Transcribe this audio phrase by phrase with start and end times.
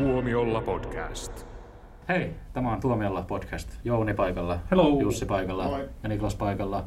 [0.00, 1.46] Tuomiolla podcast.
[2.08, 3.68] Hei, tämä on Tuomiolla podcast.
[3.84, 5.00] Jouni paikalla, Hello.
[5.00, 5.88] Jussi paikalla Moi.
[6.02, 6.84] ja Niklas paikalla.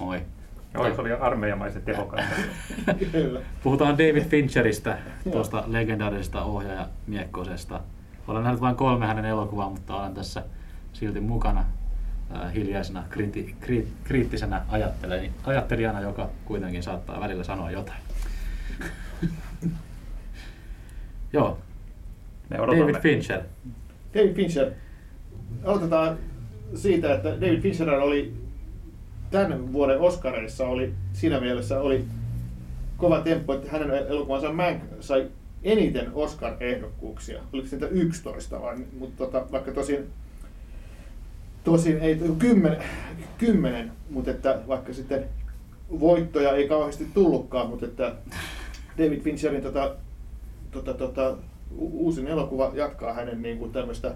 [0.00, 0.22] Moi.
[0.74, 2.34] Joo, se oli armeijamaisen tehokasta.
[3.12, 3.40] Kyllä.
[3.62, 4.98] Puhutaan David Fincheristä,
[5.32, 7.80] tuosta legendaarisesta ohjaaja Miekkosesta.
[8.28, 10.42] Olen nähnyt vain kolme hänen elokuvaa, mutta olen tässä
[10.92, 11.64] silti mukana
[12.36, 18.00] äh, hiljaisena kriti, kri, kriittisenä ajattelijana, ajattelijana, joka kuitenkin saattaa välillä sanoa jotain.
[21.32, 21.58] Joo,
[22.50, 22.92] Me odotamme.
[22.92, 23.40] David Fincher.
[24.14, 24.70] David Fincher.
[25.64, 26.18] Aloitetaan
[26.74, 28.34] siitä, että David Fincher oli
[29.30, 32.04] tämän vuoden Oscareissa oli siinä mielessä oli
[32.96, 35.28] kova temppu, että hänen elokuvansa Mank sai
[35.62, 37.42] eniten Oscar-ehdokkuuksia.
[37.52, 40.06] Oliko siitä 11 vai, mutta tota, vaikka tosin,
[41.64, 42.82] tosin ei kymmenen,
[43.38, 45.24] kymmenen, mutta että vaikka sitten
[46.00, 48.12] voittoja ei kauheasti tullutkaan, mutta että
[48.98, 49.94] David Fincherin tota,
[50.70, 51.36] tota, tota,
[51.76, 54.14] uusin elokuva jatkaa hänen niin kuin tämmöistä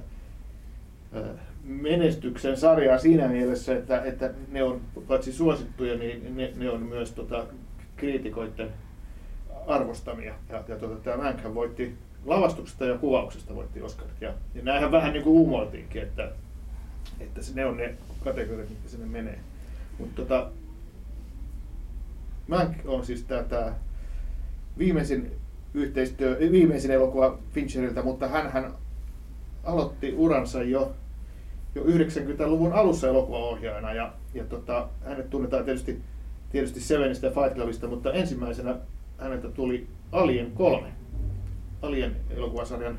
[1.65, 7.13] menestyksen sarjaa siinä mielessä, että, että ne on paitsi suosittuja, niin ne, ne on myös
[7.13, 7.47] tota,
[7.97, 8.69] kriitikoiden
[9.67, 10.35] arvostamia.
[10.49, 11.95] Ja, ja tota, tämä Mänkhän voitti
[12.27, 14.21] lavastuksesta ja kuvauksesta voitti Oscarit.
[14.21, 16.33] Ja, ja näinhän vähän niin kuin uumoiltiinkin, että,
[17.21, 19.39] että ne on ne kategoriat, mitkä sinne menee.
[19.99, 20.51] Mutta tota,
[22.49, 23.75] Mank on siis tämä
[24.79, 25.33] viimeisin
[25.75, 28.73] yhteistyö, viimeisin elokuva Fincheriltä, mutta hän
[29.65, 30.93] aloitti uransa jo,
[31.75, 36.01] jo 90-luvun alussa elokuvaohjaajana ja, ja tota, hänet tunnetaan tietysti,
[36.51, 38.77] tietysti Sevenistä ja Fight Clubista, mutta ensimmäisenä
[39.19, 40.89] häneltä tuli Alien 3.
[41.83, 42.99] Alien elokuvasarjan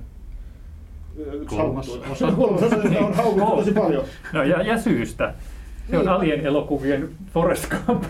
[1.45, 2.31] Kolmas osa.
[2.37, 4.03] Kolmas osa, on haukuttu tosi paljon.
[4.33, 5.33] No ja, ja syystä.
[5.89, 6.09] Se on Niin.
[6.09, 8.03] Alien elokuvien Forrest Gump.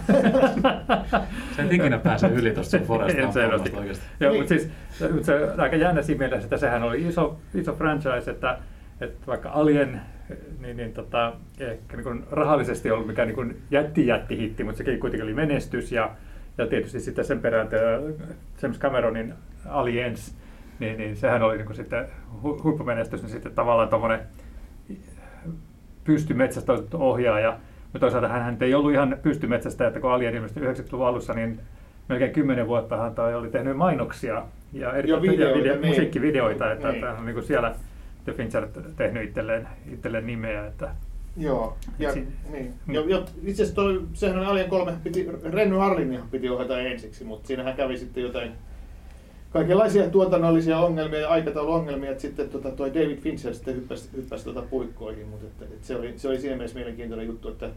[1.55, 4.05] Sä et ikinä pääse yli tuosta sun Forrest Gump oikeasti.
[4.19, 4.41] Joo, Niin.
[4.41, 4.71] mutta siis
[5.11, 8.57] mutta se on aika jännä siinä mielessä, että sehän oli iso, iso franchise, että,
[9.01, 10.01] että vaikka Alien
[10.61, 14.99] niin, niin tota, ehkä niin kuin rahallisesti ollut mikään niin jätti jätti hitti, mutta sekin
[14.99, 16.11] kuitenkin oli menestys ja,
[16.57, 17.81] ja tietysti sitten sen perään tämä
[18.61, 19.33] James Cameronin
[19.69, 20.35] Aliens,
[20.79, 22.05] niin, niin sehän oli niin kuin sitten
[22.43, 24.19] hu- huippumenestys, niin sitten tavallaan tuommoinen
[26.03, 27.57] pystymetsästä otettu ohjaaja,
[27.93, 31.59] mutta toisaalta hän ei ollut ihan pystymetsästä, että kun Alien ilmestyi 90-luvun alussa, niin
[32.09, 35.87] melkein 10 vuotta hän oli tehnyt mainoksia ja eri Ja videoita, video, niin.
[35.87, 37.05] musiikkivideoita, että, Niin.
[37.07, 37.75] on niin siellä
[38.25, 38.67] The Fincher
[38.97, 40.65] tehnyt itselleen, itselleen nimeä.
[40.67, 40.89] Että,
[41.37, 42.73] Joo, ja, si- niin.
[42.87, 42.93] Mm.
[42.93, 47.23] ja, ja itse asiassa toi, sehän on Alien 3, piti, Renny Harlin piti ohjata ensiksi,
[47.23, 48.51] mutta siinähän kävi sitten jotain
[49.49, 54.61] kaikenlaisia tuotannollisia ongelmia ja aikatauluongelmia, että sitten tota, toi David Fincher sitten hyppäsi, hyppäsi tota
[54.61, 57.69] puikkoihin, mutta että, että se, oli, se oli siinä mielessä mielenkiintoinen juttu, että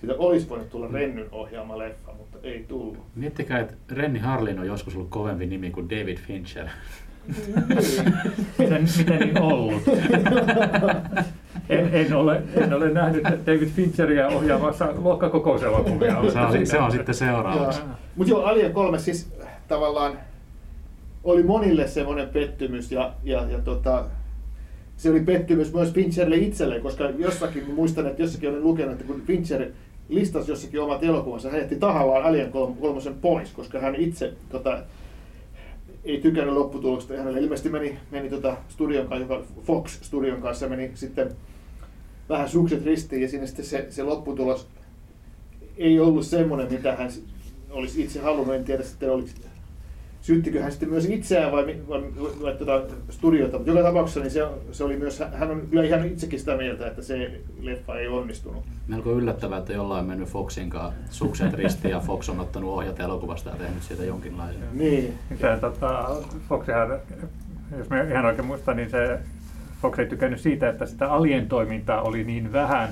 [0.00, 2.98] siitä olisi voinut tulla Rennyn ohjaama leffa, mutta ei tullut.
[3.14, 6.66] Miettikää, että Renny Harlin on joskus ollut kovempi nimi kuin David Fincher.
[8.58, 9.82] miten, miten niin ollut?
[11.68, 16.30] en, en, ole, en ole nähnyt David Fincheria ohjaamassa luokkakokouselokuvia.
[16.32, 17.80] Se on, se on sitten seuraavaksi.
[18.16, 19.32] Mutta joo, Alien 3 siis
[19.68, 20.12] tavallaan
[21.26, 24.04] oli monille semmoinen pettymys ja, ja, ja tota,
[24.96, 29.22] se oli pettymys myös Fincherille itselleen, koska jossakin, muistan, että jossakin olen lukenut, että kun
[29.26, 29.66] Fincher
[30.08, 32.76] listasi jossakin omat elokuvansa, hän jätti tahallaan Alien 3
[33.20, 34.78] pois, koska hän itse tota,
[36.04, 37.16] ei tykännyt lopputuloksesta.
[37.16, 41.30] Hänelle ilmeisesti meni, meni tota studion kanssa, Fox Studion kanssa meni sitten
[42.28, 44.66] vähän sukset ristiin ja siinä sitten se, se lopputulos
[45.76, 47.10] ei ollut semmoinen, mitä hän
[47.70, 48.54] olisi itse halunnut.
[48.54, 49.28] En tiedä sitten, oliko,
[50.26, 52.02] syyttikö hän sitten myös itseään vai, vai,
[52.42, 53.56] vai tuota studiota.
[53.56, 56.86] Mutta joka tapauksessa niin se, se oli myös, hän on kyllä ihan itsekin sitä mieltä,
[56.86, 58.64] että se leffa ei onnistunut.
[58.88, 63.02] Melko yllättävää, että jollain on mennyt Foxin kanssa sukset ristiin ja Fox on ottanut ohjata
[63.02, 64.62] elokuvasta ja tehnyt siitä jonkinlaisen.
[64.72, 65.14] Niin.
[65.40, 66.16] Se, tota,
[66.48, 66.98] Foxihan,
[67.78, 69.18] jos mä ihan oikein muistan, niin se
[69.82, 72.88] Fox ei tykännyt siitä, että sitä alien-toimintaa oli niin vähän.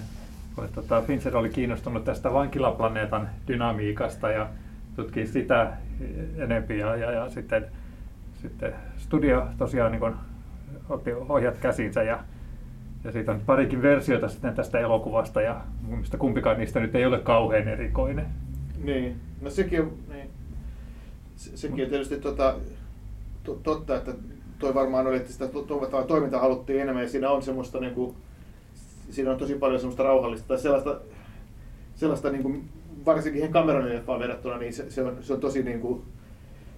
[0.55, 4.49] kun, Tota, Fincher oli kiinnostunut tästä vankilaplaneetan dynamiikasta ja
[4.97, 5.73] tutki sitä
[6.37, 7.67] enempi ja, ja, ja sitten,
[8.43, 10.15] sitten studio tosiaan niin
[10.89, 12.25] otti ohjat käsinsä ja,
[13.05, 17.07] ja siitä on parikin versiota sitten tästä elokuvasta ja mun mielestä kumpikaan niistä nyt ei
[17.07, 18.27] ole kauhean erikoinen.
[18.85, 20.31] Niin, no sekin on, niin.
[21.37, 22.55] Se, sekin on tietysti tota,
[23.45, 24.13] to, totta, että
[24.59, 28.17] toi varmaan oli, että sitä to, to, toimintaa haluttiin enemmän ja siinä on semmoista niinku,
[29.11, 31.01] siinä on tosi paljon semmoista rauhallista tai sellaista,
[31.95, 32.55] sellaista niinku,
[33.07, 36.03] varsinkin ihan Cameronin leffaan verrattuna, niin se, se, on, se on tosi niinku,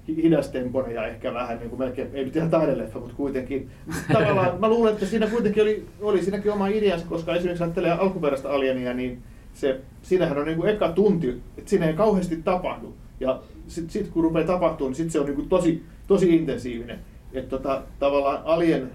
[0.08, 3.70] hi- hidastempoinen ja ehkä vähän niin kuin melkein, ei nyt ihan taideleffa, mutta kuitenkin.
[4.12, 8.50] Tavallaan mä luulen, että siinä kuitenkin oli, oli siinäkin oma ideansa, koska esimerkiksi ajattelee alkuperäistä
[8.50, 9.22] alienia, niin
[9.54, 11.28] se, siinähän on niin kuin eka tunti,
[11.58, 12.94] että siinä ei kauheasti tapahdu.
[13.20, 16.98] Ja sitten sit, kun rupeaa tapahtumaan, niin sit se on niin kuin tosi, tosi intensiivinen.
[17.32, 18.90] Että tota, tavallaan Alien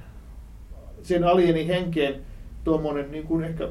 [1.03, 2.15] sen alienin henkeen
[2.63, 3.67] tuommoinen niin kuin ehkä,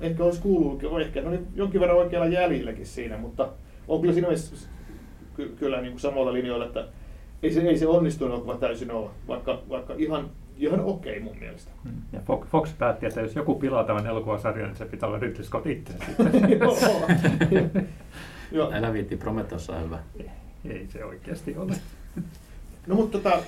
[0.00, 3.48] ehkä olisi kuullut, ehkä ne oli jonkin verran oikealla jäljilläkin siinä, mutta
[3.88, 4.68] on kyllä siinä mielessä
[5.36, 6.88] ky- kyllä niin kuin samalla linjoilla, että
[7.42, 11.70] ei se, ei se onnistunut elokuva täysin ole, vaikka, vaikka ihan, ihan okei mun mielestä.
[11.84, 11.90] Mm.
[12.12, 15.44] Ja Fox, Fox päätti, että jos joku pilaa tämän elokuvasarjan, niin se pitää olla Ridley
[15.44, 15.92] Scott itse.
[16.60, 16.78] Joo.
[18.52, 18.70] Joo.
[18.74, 19.98] Älä viitti, Prometheus on hyvä.
[20.68, 21.72] ei se oikeasti ole.
[22.86, 23.38] No mutta tota,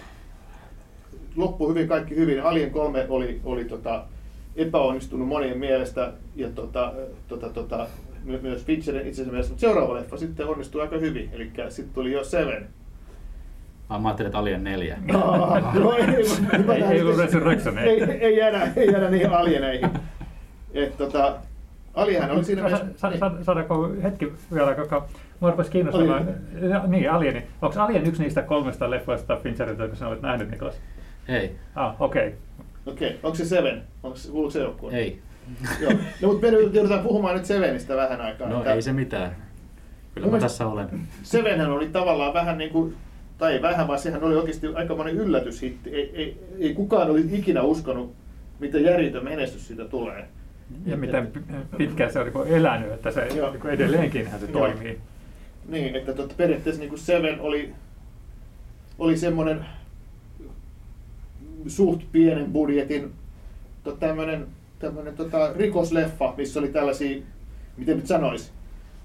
[1.36, 2.42] loppu hyvin, kaikki hyvin.
[2.42, 4.04] Alien 3 oli, oli tota,
[4.58, 6.92] epäonnistunut monien mielestä ja tota,
[7.28, 7.86] tota, tota,
[8.24, 12.12] my- myös Fincherin itsensä mielestä, mutta seuraava leffa sitten onnistui aika hyvin, eli sitten tuli
[12.12, 12.66] jo Seven.
[13.88, 14.98] Mä ajattelin, että Alien 4.
[15.14, 17.88] Ah, no ei, Ei- ei ollut Resurrection, ei.
[17.88, 19.90] ei, ei, jäädä, ei jäädä niihin alieneihin.
[20.74, 21.34] Et, tota,
[21.94, 22.86] Alienhän oli siinä mielessä...
[22.96, 25.06] sa- sa- Saadaanko hetki vielä, koska
[25.40, 26.28] mua rupesi kiinnostamaan.
[26.70, 27.42] Ja, Niin, Alieni.
[27.62, 30.74] Onko Alien yksi niistä kolmesta leffoista Fincherilta, jotka sinä olet nähnyt, Niklas?
[31.28, 32.34] Ei, Ah, okei.
[32.88, 33.20] Okei, okay.
[33.22, 33.82] onko se Seven?
[34.02, 34.96] Onko se, kuuluuko se joukkueen?
[34.96, 35.18] ei.
[35.82, 35.92] Joo.
[36.22, 38.48] No, mutta me joudutaan puhumaan nyt Sevenistä vähän aikaa.
[38.48, 39.36] No että- ei se mitään.
[40.14, 40.88] Kyllä Mun mä tässä olen.
[41.22, 42.96] Sevenhän oli tavallaan vähän niin kuin,
[43.38, 45.90] tai ei vähän, vaan sehän oli oikeasti aikamoinen yllätyshitti.
[45.90, 48.14] Ei, ei, ei kukaan olisi ikinä uskonut,
[48.58, 50.28] mitä järjetön menestys siitä tulee.
[50.86, 51.32] Ja miten
[51.76, 53.52] pitkään se on niin elänyt, että se Joo.
[53.52, 54.52] niin edelleenkin se Joo.
[54.52, 54.98] toimii.
[55.68, 57.74] Niin, että totta, periaatteessa niin kuin Seven oli,
[58.98, 59.66] oli semmoinen
[61.66, 63.12] suht pienen budjetin
[63.84, 64.46] to, tämmöinen,
[64.78, 67.22] tämmöinen tota, rikosleffa, missä oli tällaisia,
[67.76, 68.50] miten nyt sanoisi,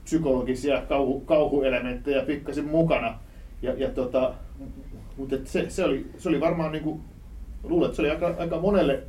[0.04, 3.20] psykologisia kauhu, kauhuelementtejä pikkasen mukana.
[3.62, 4.34] Ja, ja tota,
[5.18, 7.02] mutta se, se, oli, se oli varmaan, niin kuin,
[7.64, 9.04] luulen, että se oli aika, aika monelle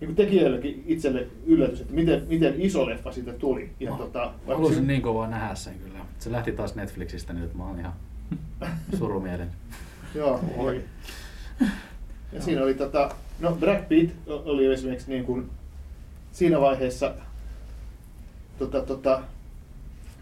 [0.00, 3.70] niin kuin tekijällekin itselle yllätys, että miten, miten iso leffa siitä tuli.
[3.80, 5.98] Ja, Mä tota, vaikka Haluaisin se- niin kovaa nähdä sen kyllä.
[6.18, 7.92] Se lähti taas Netflixistä nyt, että mä oon ihan
[8.98, 9.48] surumielen.
[10.14, 10.40] Joo.
[10.56, 10.80] Oi.
[12.34, 13.10] Ja siinä oli tota,
[13.40, 15.50] no Brad Pitt oli esimerkiksi niin kuin
[16.32, 17.14] siinä vaiheessa
[18.58, 19.22] tota, tota,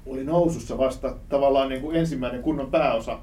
[0.07, 3.19] oli nousussa vasta tavallaan niin kuin ensimmäinen kunnon pääosa,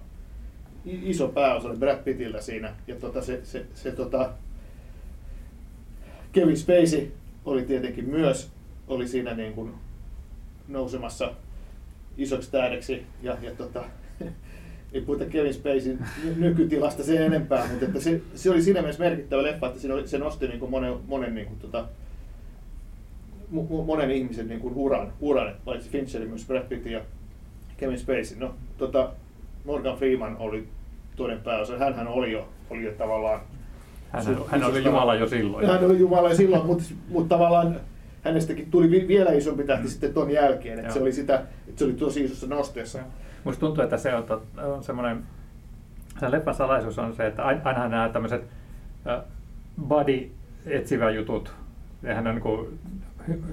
[0.86, 2.74] iso pääosa oli Brad Pittillä siinä.
[2.88, 4.30] Ja tota, se, se, se tota,
[6.32, 7.12] Kevin Spacey
[7.46, 8.50] oli tietenkin myös,
[8.88, 9.74] oli siinä niin kuin
[10.68, 11.34] nousemassa
[12.18, 13.06] isoksi tähdeksi.
[13.22, 13.84] Ja, ja tota,
[14.94, 19.04] ei puhuta Kevin Spaceyn ny- nykytilasta sen enempää, mutta että se, se oli siinä mielessä
[19.04, 21.86] merkittävä leffa, että siinä oli, se nosti niin kuin monen, monen, niin kuin, tota,
[23.86, 27.02] monen ihmisen niin kuin uran, uran, paitsi Fincherin myös Brad Pitt ja
[27.78, 28.38] Kevin Spacey.
[28.40, 29.10] No, tota,
[29.66, 30.68] Morgan Freeman oli
[31.16, 31.78] toinen pääosa.
[31.78, 33.42] Hänhän oli jo, oli jo tavallaan...
[34.12, 35.68] Hän, su- hän oli Jumala jo silloin.
[35.68, 37.80] Hän oli Jumala jo silloin, mutta, mutta tavallaan
[38.22, 39.90] hänestäkin tuli vi- vielä isompi tähti Mm.
[39.90, 40.80] sitten ton jälkeen.
[40.80, 41.36] Että se oli sitä,
[41.68, 43.00] että se oli tosi isossa nosteessa.
[43.44, 45.24] Musta tuntuu, että se on, tot- on semmoinen,
[46.20, 48.44] se leffan salaisuus on se, että ain- ainahan nämä tämmöiset
[49.88, 50.30] body
[50.66, 51.54] etsivä jutut,
[52.02, 52.80] nehän on niin kuin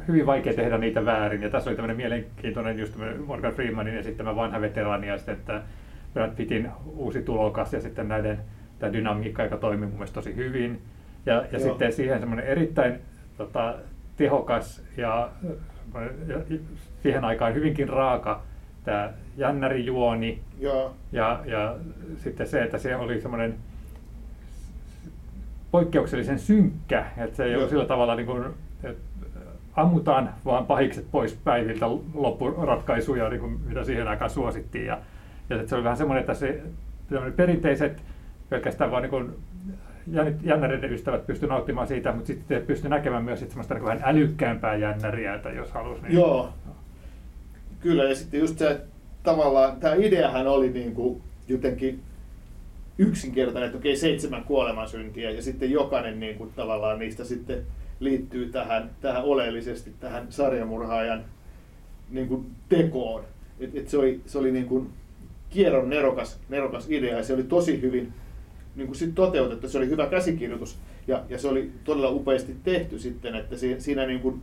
[0.09, 1.43] hyvin vaikea tehdä niitä väärin.
[1.43, 2.95] Ja tässä oli tämmöinen mielenkiintoinen just
[3.27, 5.63] Morgan Freemanin esittämä vanha veteraani ja sitten että
[6.15, 8.39] Brad Pittin uusi tulokas ja sitten näiden
[8.79, 10.83] tämä dynamiikka, joka toimii mun mielestä tosi hyvin.
[11.27, 11.61] Ja, ja Joo.
[11.61, 12.99] sitten siihen semmoinen erittäin
[13.39, 13.75] tota,
[14.17, 15.31] tehokas ja,
[16.27, 16.39] ja
[17.03, 18.43] siihen aikaan hyvinkin raaka
[18.87, 20.95] tämä jännärijuoni Joo.
[21.13, 21.77] ja, ja
[22.17, 23.55] sitten se, että se oli semmoinen
[25.71, 27.61] poikkeuksellisen synkkä, että se ei Joo.
[27.61, 28.45] ole sillä tavalla niin kuin,
[28.85, 29.03] että
[29.77, 34.87] ammutaan vaan pahikset pois päiviltä loppuratkaisuja, niin kuin mitä siihen aikaan suosittiin.
[34.87, 34.99] Ja,
[35.51, 36.63] ja se oli vähän semmoinen, että se
[37.37, 38.03] perinteiset
[38.49, 39.35] pelkästään vaan niin kuin
[40.43, 44.75] jännäreiden ystävät pysty nauttimaan siitä, mutta sitten pysty näkemään myös sit semmoista niin vähän älykkäämpää
[44.75, 46.03] jännäriä, että jos halusi.
[46.03, 46.53] Niin, Joo.
[47.81, 48.81] Kyllä, ja sitten just se,
[49.23, 52.01] tavallaan tämä ideahan oli niin kuin jotenkin
[52.99, 57.63] yksinkertainen, että okei, seitsemän kuolemansyntiä, ja sitten jokainen niin kuin, tavallaan niistä sitten
[58.01, 61.25] liittyy tähän, tähän oleellisesti tähän sarjamurhaajan
[62.11, 63.25] niin kuin, tekoon.
[63.61, 64.91] Et, et se oli, se oli niin kuin
[65.51, 68.13] kierron nerokas, nerokas idea, ja se oli tosi hyvin
[68.77, 69.69] niin kuin sit toteutettu.
[69.69, 74.07] Se oli hyvä käsikirjoitus, ja, ja se oli todella upeasti tehty sitten, että si- siinä
[74.07, 74.43] niin kuin,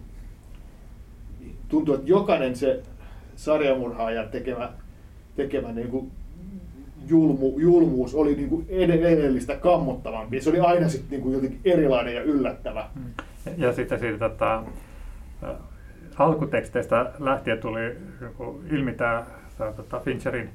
[1.70, 2.84] tuntuu, että jokainen se
[3.36, 4.70] sarjamurhaajan tekemä,
[5.36, 6.12] tekemä niin kuin
[7.08, 10.42] julmu, julmuus oli niin kuin ed- edellistä kammottavampi.
[10.42, 12.90] Se oli aina sitten niin kuin jotenkin erilainen ja yllättävä.
[13.46, 14.64] Ja, ja sitten siitä tota,
[16.16, 17.96] alkuteksteistä lähtien tuli
[18.72, 19.26] ilmi tämä
[19.76, 20.50] tota Fincherin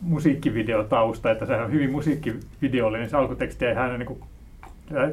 [0.00, 4.20] musiikkivideotausta, että sehän on hyvin musiikkivideollinen se alkuteksti, ja hän niin kuin,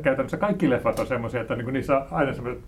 [0.03, 2.63] käytännössä kaikki leffat on semmoisia, että niin kuin niissä on aina semmoiset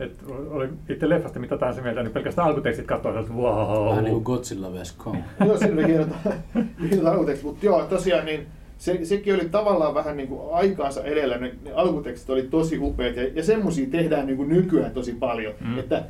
[0.00, 3.90] että oli itse leffasta mitä tahansa mieltä, niin pelkästään alkutekstit katsoo, että wow.
[3.90, 4.92] Vähän niin kuin Godzilla vs.
[4.92, 5.18] Kong.
[5.46, 6.08] Joo, siinä oli hienot,
[6.90, 8.46] hienot alkutekstit, mutta joo, tosiaan niin
[8.78, 13.16] se, sekin oli tavallaan vähän niin kuin aikaansa edellä, ne, ne alkutekstit oli tosi upeat,
[13.16, 15.78] ja, ja semmoisia tehdään niin kuin nykyään tosi paljon, Mm.
[15.78, 16.02] että,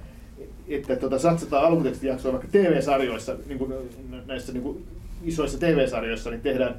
[0.68, 3.72] että tota, satsataan alkutekstijaksoa vaikka TV-sarjoissa, niin kuin
[4.26, 4.84] näissä niin kuin
[5.24, 6.74] isoissa TV-sarjoissa, niin tehdään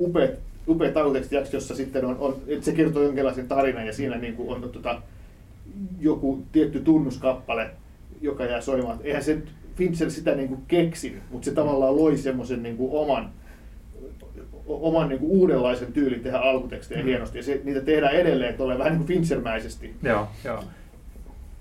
[0.00, 0.30] upeat,
[0.68, 4.48] upeat alkutekstijaksot, jossa sitten on, on, että se kertoo jonkinlaisen tarinan, ja siinä niin kuin
[4.48, 5.02] on tota,
[6.00, 7.70] joku tietty tunnuskappale,
[8.20, 8.98] joka jää soimaan.
[9.02, 9.38] Eihän se
[9.74, 13.30] Fincher sitä niin kuin keksinyt, mutta se tavallaan loi semmoisen niin kuin oman,
[14.66, 17.06] oman niin kuin uudenlaisen tyylin tehdä alkutekstejä Mm.
[17.06, 17.38] hienosti.
[17.38, 19.94] Ja se, niitä tehdään edelleen tulee vähän niin kuin Finchermäisesti.
[20.02, 20.64] Joo, joo.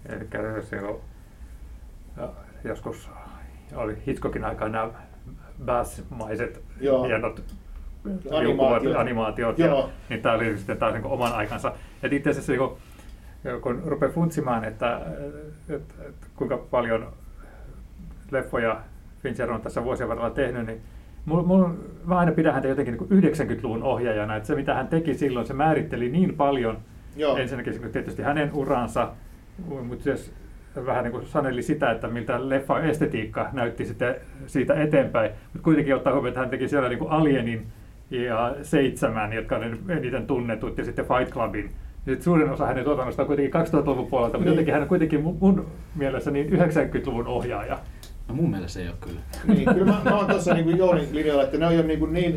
[0.10, 0.26] Eli
[0.70, 0.96] silloin
[2.18, 2.30] ja
[2.64, 3.10] joskus
[3.76, 4.90] oli Hitchcockin aikaan nämä
[5.66, 6.62] bass-maiset
[7.08, 7.44] hienot
[8.32, 8.96] Animaatiot.
[8.96, 11.74] animaatiot, ja, niin tämä oli sitten taas niin oman aikansa.
[12.04, 12.78] Et itse asiassa kun,
[13.62, 15.01] kun rupeaa funtsimaan, että,
[15.70, 17.08] että, että kuinka paljon
[18.32, 18.82] leffoja
[19.24, 20.82] Fincher on tässä vuosien varrella tehnyt, niin
[21.27, 21.66] Mul, mul,
[22.06, 25.46] mä aina pidän häntä jotenkin niin kuin 90-luvun ohjaajana, että se mitä hän teki silloin,
[25.46, 26.77] se määritteli niin paljon
[27.16, 27.38] Joo.
[27.38, 29.12] ensinnäkin tietysti hänen uransa,
[29.68, 30.34] mutta myös
[30.86, 35.32] vähän niin kuin saneli sitä, että miltä leffa estetiikka näytti sitten siitä eteenpäin.
[35.44, 37.68] Mutta kuitenkin ottaa huomioon, että hän teki siellä niin kuin Alienin
[38.10, 41.72] ja Seitsemän, jotka on eniten tunnetut, ja sitten Fight Clubin.
[42.08, 44.48] Sitten suurin osa hänen tuotannosta on kuitenkin 2000-luvun puolelta, mutta Niin.
[44.52, 47.80] jotenkin hän on kuitenkin mun, mun mielestä niin 90-luvun ohjaaja.
[48.28, 49.20] No mun mielestä se ei ole kyllä.
[49.48, 52.14] Niin, kyllä mä, mä oon tuossa niin Jounin linjalla, että ne on jo niin, kuin
[52.14, 52.36] niin,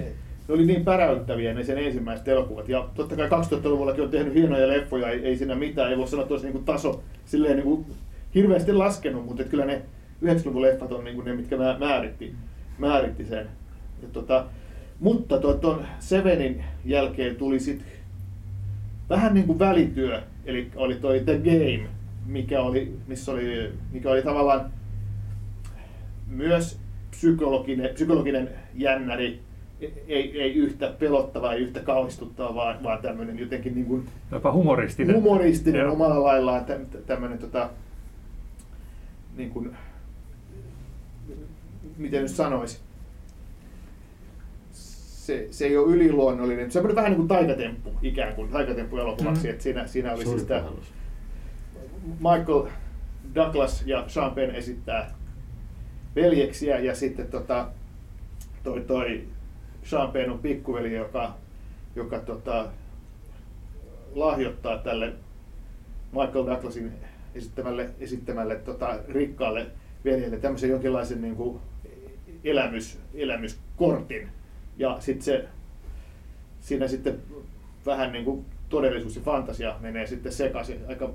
[0.49, 2.69] ne oli niin päräyttäviä ne sen ensimmäiset elokuvat.
[2.69, 6.23] Ja totta kai 2000-luvullakin on tehnyt hienoja leffoja, ei, ei siinä mitään, ei voi sanoa,
[6.23, 7.87] että olisi niin kuin taso silleen niin kuin
[8.35, 9.83] hirveästi laskenut, mutta että kyllä ne
[10.25, 12.35] 90-luvun leffat on niin kuin ne, mitkä mä- määritti,
[12.79, 13.47] määritti sen.
[14.03, 14.45] Ja tota,
[15.01, 17.87] mutta tuon Sevenin jälkeen tuli sitten
[19.11, 21.89] vähän niin kuin välityö, eli oli toi The Game,
[22.27, 24.71] mikä oli, missä oli, mikä oli tavallaan
[26.27, 29.41] myös psykologinen, psykologinen jännäri,
[30.09, 35.17] ei, ei yhtä pelottava, ei yhtä kauhistuttava, vaan, vaan tämmöinen jotenkin niin kuin Jopa humoristinen.
[35.17, 35.93] humoristinen Joo.
[35.93, 37.71] omalla laillaan, tä, tämmöinen tota,
[39.37, 39.77] niin kuin,
[41.97, 42.79] miten nyt sanoisi,
[45.31, 49.51] se, se ei ole yliluonnollinen, semmoinen vähän niin kuin taikatemppu ikään kuin, taikatemppu elokuvaksi, Mm.
[49.51, 50.65] että siinä, siinä oli siis tämä.
[52.05, 52.67] Michael
[53.35, 55.15] Douglas ja Sean Penn esittää
[56.17, 57.69] veljeksiä ja sitten tota,
[58.63, 59.25] toi, toi
[59.83, 61.35] Sean Penn on pikkuveli, joka,
[61.97, 62.67] joka tota,
[64.15, 65.13] lahjoittaa tälle
[66.13, 66.93] Michael Douglasin
[67.35, 69.67] esittämälle, esittämälle tota, rikkaalle
[70.05, 71.61] veljelle tämmöisen jonkinlaisen niin kuin
[72.45, 74.29] elämys, elämyskortin.
[74.81, 75.45] Ja sitten se,
[76.61, 77.19] siinä sitten
[77.87, 81.11] vähän niin kuin todellisuus ja fantasia menee sitten sekaisin aika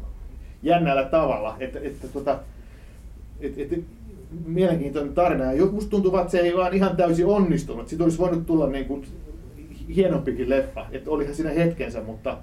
[0.64, 1.56] jännällä tavalla.
[1.60, 2.40] Että, että tota,
[3.40, 3.80] et, et,
[4.46, 5.54] mielenkiintoinen tarina.
[5.54, 7.88] Ja musta tuntuu, että se ei vaan ihan täysin onnistunut.
[7.88, 9.06] Siitä olisi voinut tulla niin kuin
[9.96, 10.86] hienompikin leffa.
[10.92, 12.38] Että olihan siinä hetkensä, mutta,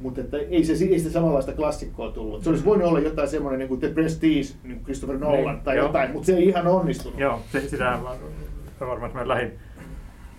[0.00, 2.44] mutta että ei, se, ei sitä samanlaista klassikkoa tullut.
[2.44, 5.64] Se olisi voinut olla jotain semmoinen niin kuin The Prestige, niin kuin Christopher Nolan Niin,
[5.64, 5.86] tai joo.
[5.86, 7.20] jotain, mutta se ei ihan onnistunut.
[7.20, 7.98] Joo, se, sitä
[8.80, 9.52] varmaan lähin,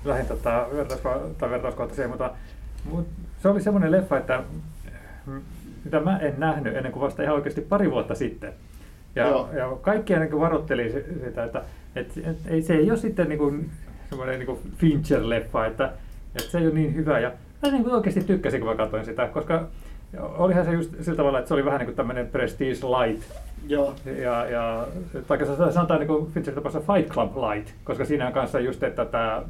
[0.03, 2.31] lähin tota, vertausko, tai vertauskohta siihen, mutta,
[2.83, 4.43] mutta se oli semmoinen leffa, että
[5.25, 5.41] mm,
[5.83, 8.53] mitä mä en nähnyt ennen kuin vasta ihan oikeasti pari vuotta sitten.
[9.15, 9.49] Ja, Joo.
[9.53, 11.63] ja kaikki ennen kuin varoitteli sitä, että
[11.95, 13.69] et, et, ei, se ei ole sitten niin kuin,
[14.09, 15.93] semmoinen niin kuin Fincher-leffa, että,
[16.35, 17.19] että se ei ole niin hyvä.
[17.19, 19.67] Ja mä niin kuin oikeasti tykkäsin, kun mä katsoin sitä, koska
[20.17, 23.23] olihan se just sillä tavalla, että se oli vähän niin kuin tämmöinen Prestige Light
[23.67, 23.93] Joo.
[24.05, 24.87] ja, ja
[25.27, 28.83] tai se sanotaan niin kuin Fincher tapauksessa Fight Club Light, koska siinä on kanssa just,
[28.83, 29.41] että tämä,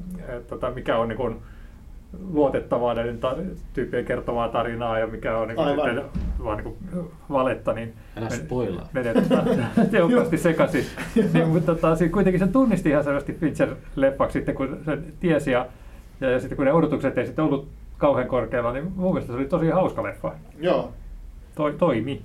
[0.49, 1.35] että mikä on niin kuin
[2.31, 3.35] luotettavaa näiden ta-
[3.73, 5.85] tyyppien kertovaa tarinaa ja mikä on niin kuin Aivan.
[5.85, 6.05] sitten
[6.43, 8.89] vaan niin kuin valetta, niin Älä spoilaa.
[8.93, 9.43] menee tota
[9.91, 10.85] tehokkaasti sekaisin.
[11.33, 15.65] niin, mutta tota, siinä kuitenkin se tunnisti ihan selvästi Fincher-leffaksi sitten, kun se tiesi ja,
[16.21, 17.67] ja, ja sitten kun ne odotukset ei sitten ollut
[17.99, 20.31] kauhean korkealla, niin mun mielestä se oli tosi hauska leffa.
[20.59, 20.93] Joo.
[21.55, 22.21] Toi, toimi.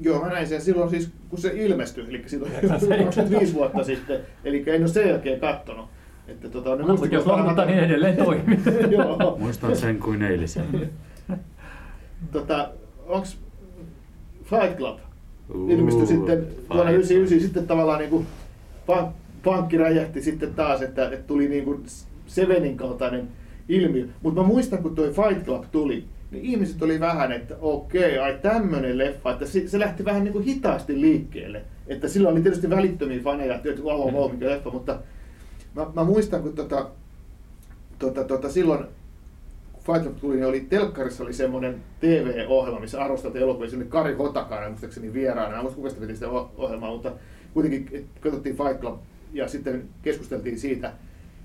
[0.00, 3.84] Joo, mä näin sen silloin siis, kun se ilmestyi, eli silloin Ja se- 25 vuotta
[3.84, 5.86] sitten, eli en ole sen jälkeen kattonut.
[6.28, 8.58] Että tota, ne No, mutta jos lohdutaan, niin edelleen toimii.
[8.96, 9.36] Joo.
[9.38, 10.90] Muistan sen kuin eilisen.
[12.32, 12.68] tota,
[13.06, 13.38] onks
[14.44, 14.98] Fight Club
[15.54, 18.26] Uu, ilmestyi sitten vuonna Fight 99 sitten tavallaan niin kuin
[18.86, 19.08] pank,
[19.44, 21.82] pankki räjähti sitten taas, että, että tuli niin kuin
[22.26, 23.28] Sevenin kaltainen
[23.68, 24.06] ilmiö.
[24.22, 28.38] Mutta mä muistan, kun toi Fight Club tuli, niin ihmiset oli vähän, että okei, ai
[28.42, 31.62] tämmönen leffa, että se, se lähti vähän niin kuin hitaasti liikkeelle.
[31.86, 34.98] Että sillä oli tietysti välittömiä faneja, että wow, wow, wow, mikä leffa, mutta
[35.74, 36.88] mä, mä muistan, kun tota,
[37.98, 38.84] tota, tota, silloin
[39.92, 44.70] Fight Club tuli, niin oli, telkkarissa oli semmoinen TV-ohjelma, missä arvosteltiin elokuvia, sinne Kari Hotakainen
[44.70, 45.50] muistaakseni vieraana.
[45.50, 47.12] Mä en muista kuka veti sitä ohjelmaa, mutta
[47.54, 49.00] kuitenkin katsottiin Fight Club
[49.32, 50.92] ja sitten keskusteltiin siitä.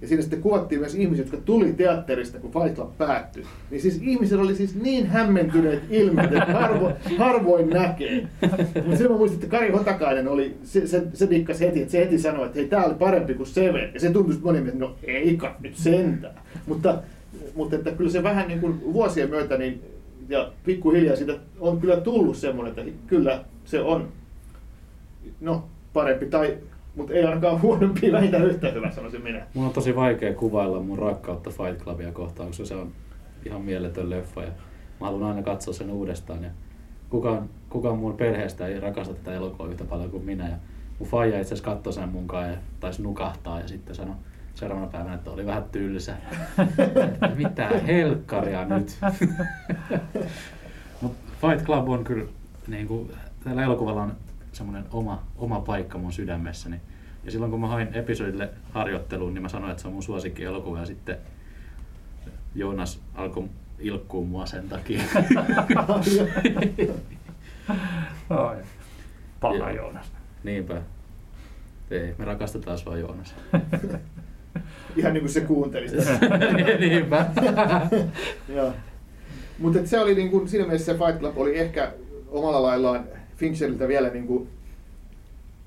[0.03, 3.43] Ja siinä sitten kuvattiin myös ihmisiä, jotka tuli teatterista, kun Fight Club päättyi.
[3.71, 8.27] Niin siis ihmisillä oli siis niin hämmentyneet ilmeet, että harvo, harvoin näkee.
[8.75, 11.27] Mutta silloin muistin, että Kari Hotakainen oli, se, se, se
[11.59, 13.91] heti, että se heti sanoi, että hei, tää oli parempi kuin Seven.
[13.93, 16.35] Ja se tuntui moni että no eikä nyt sentään.
[16.65, 16.97] Mutta,
[17.55, 19.81] mutta että kyllä se vähän niin kuin vuosien myötä, niin,
[20.29, 24.07] ja pikkuhiljaa siitä on kyllä tullut semmoinen, että kyllä se on
[25.41, 26.57] no, parempi tai
[26.95, 29.47] mutta ei ainakaan huonompi, vähintään yhtä hyvä, sanoisin minä.
[29.53, 32.91] Mun on tosi vaikea kuvailla mun rakkautta Fight Clubia kohtaan, koska se on
[33.45, 34.51] ihan mieletön leffa ja
[34.99, 36.43] mä haluan aina katsoa sen uudestaan.
[36.43, 36.49] Ja
[37.09, 40.49] kukaan, kukaan mun perheestä ei rakasta tätä elokuvaa yhtä paljon kuin minä.
[40.49, 40.55] Ja
[40.99, 44.15] mun faija itse asiassa katsoi sen mukaan ja taisi nukahtaa ja sitten sanoi
[44.55, 46.15] seuraavana päivänä, että oli vähän tylsä.
[47.35, 48.97] Mitä helkkaria nyt.
[51.01, 52.25] Mut Fight Club on kyllä,
[52.67, 53.11] niin kuin,
[53.43, 54.13] tällä elokuvalla on
[54.55, 56.81] semmoinen oma, oma paikka mun sydämessäni.
[57.23, 60.43] Ja silloin kun mä hain episodille harjoitteluun, niin mä sanoin, että se on mun suosikki
[60.43, 61.17] elokuva ja sitten
[62.55, 65.01] Joonas alkoi ilkkuu mua sen takia.
[68.29, 68.57] Ai.
[69.39, 70.11] Paha Joonas.
[70.43, 70.81] Niinpä.
[71.91, 73.35] Ei, me rakastetaan sua Joonas.
[74.95, 76.19] Ihan niin kuin se kuunteli sitä.
[76.79, 77.25] Niinpä.
[79.59, 81.91] Mutta se oli niin kuin, siinä mielessä se Fight Club oli ehkä
[82.31, 83.07] omalla laillaan
[83.43, 84.47] Fincheriltä vielä niin kuin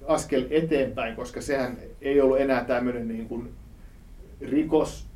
[0.07, 3.49] askel eteenpäin, koska sehän ei ollut enää tämmöinen niin kuin
[4.41, 5.07] rikos,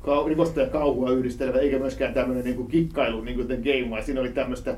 [0.00, 3.90] kau, rikosta ja kauhua yhdistelevä, eikä myöskään tämmöinen niin kuin kikkailu, niin kuin The Game,
[3.90, 4.70] vaan siinä oli tämmöistä,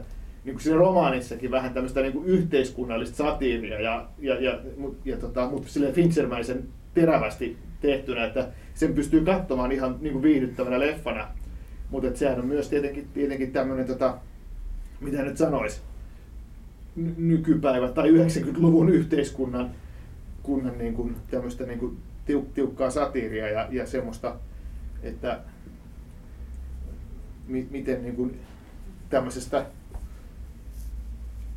[0.45, 4.59] niin kuin siinä romaanissakin vähän tämmöistä niin kuin yhteiskunnallista satiiria, ja, ja, ja,
[5.05, 10.81] ja, tota, mutta silleen Finchermäisen terävästi tehtynä, että sen pystyy katsomaan ihan niin kuin viihdyttävänä
[10.81, 11.29] leffana,
[11.91, 14.19] mutta sehän on myös tietenkin, tietenkin tämmöinen, tota,
[15.01, 15.81] mitä nyt sanoisi,
[17.17, 19.71] nykypäivä tai 90-luvun yhteiskunnan
[20.43, 21.97] kunnan niin kuin, tämmöistä niin kuin
[22.27, 24.37] tiuk, tiukkaa satiiria ja, ja semmoista,
[25.03, 25.41] että
[27.49, 28.41] mi, miten niin kuin,
[29.11, 29.67] tämmöisestä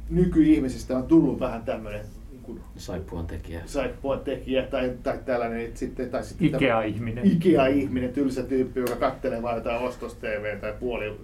[0.10, 3.62] nykyihmisistä on tullut vähän tämmöinen niin kuin, Saippuan tekijä.
[3.66, 7.32] Saippuan tekijä tai, tai tällainen, että sitten, tai sitten Ikea-ihminen.
[7.32, 11.20] Ikea-ihminen, tylsä tyyppi, joka kattelee vain jotain ostos TV tai puoli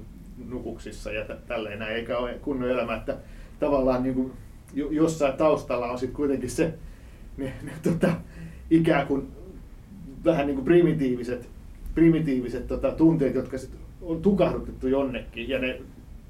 [0.49, 3.17] nukuksissa ja tälleen näin, eikä ole kunnon elämä, että
[3.61, 4.31] tavallaan niin kuin
[4.91, 6.73] jossain taustalla on sitten kuitenkin se
[7.37, 8.13] ne, ne, tota,
[8.69, 9.27] ikään kuin
[10.25, 11.49] vähän niin kuin primitiiviset,
[11.95, 13.71] primitiiviset tota, tunteet, jotka sit
[14.01, 15.81] on tukahdutettu jonnekin ja ne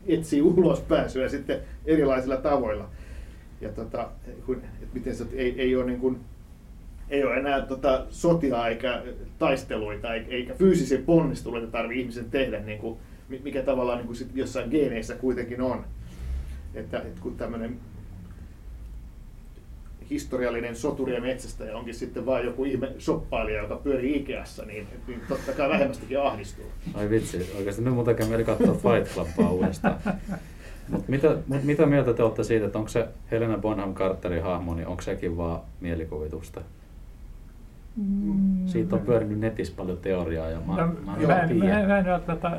[0.07, 2.89] etsii ulospääsyä sitten erilaisilla tavoilla.
[3.61, 4.09] Ja tota,
[4.45, 6.17] kun, et miten se, ei, ei ole niin kuin,
[7.09, 9.03] ei ole enää tota, sotia eikä
[9.39, 12.97] taisteluita eikä fyysisiä ponnisteluita tarvitse ihmisen tehdä, niin kuin,
[13.43, 15.83] mikä tavallaan niin kuin sit jossain geeneissä kuitenkin on
[16.73, 17.79] että, että kun tämmöinen
[20.11, 25.21] historiallinen soturi ja metsästäjä onkin sitten vain joku ihme shoppailija, joka pyörii Ikeassa, niin, niin
[25.29, 26.65] totta kai vähemmästäkin ahdistuu.
[26.93, 29.95] Ai vitsi, oikeasti nyt muutenkin mieli katsoa Fight Clubaa uudestaan.
[30.89, 34.75] Mut mitä, mut mitä mieltä te olette siitä, että onko se Helena Bonham Carterin hahmo,
[34.75, 36.61] niin onko sekin vaan mielikuvitusta?
[37.95, 38.67] Mm.
[38.67, 42.15] Siitä on pyörinyt netissä paljon teoriaa ja mä, no, mä, mä, mä, en, mä, mä,
[42.15, 42.51] en, tota,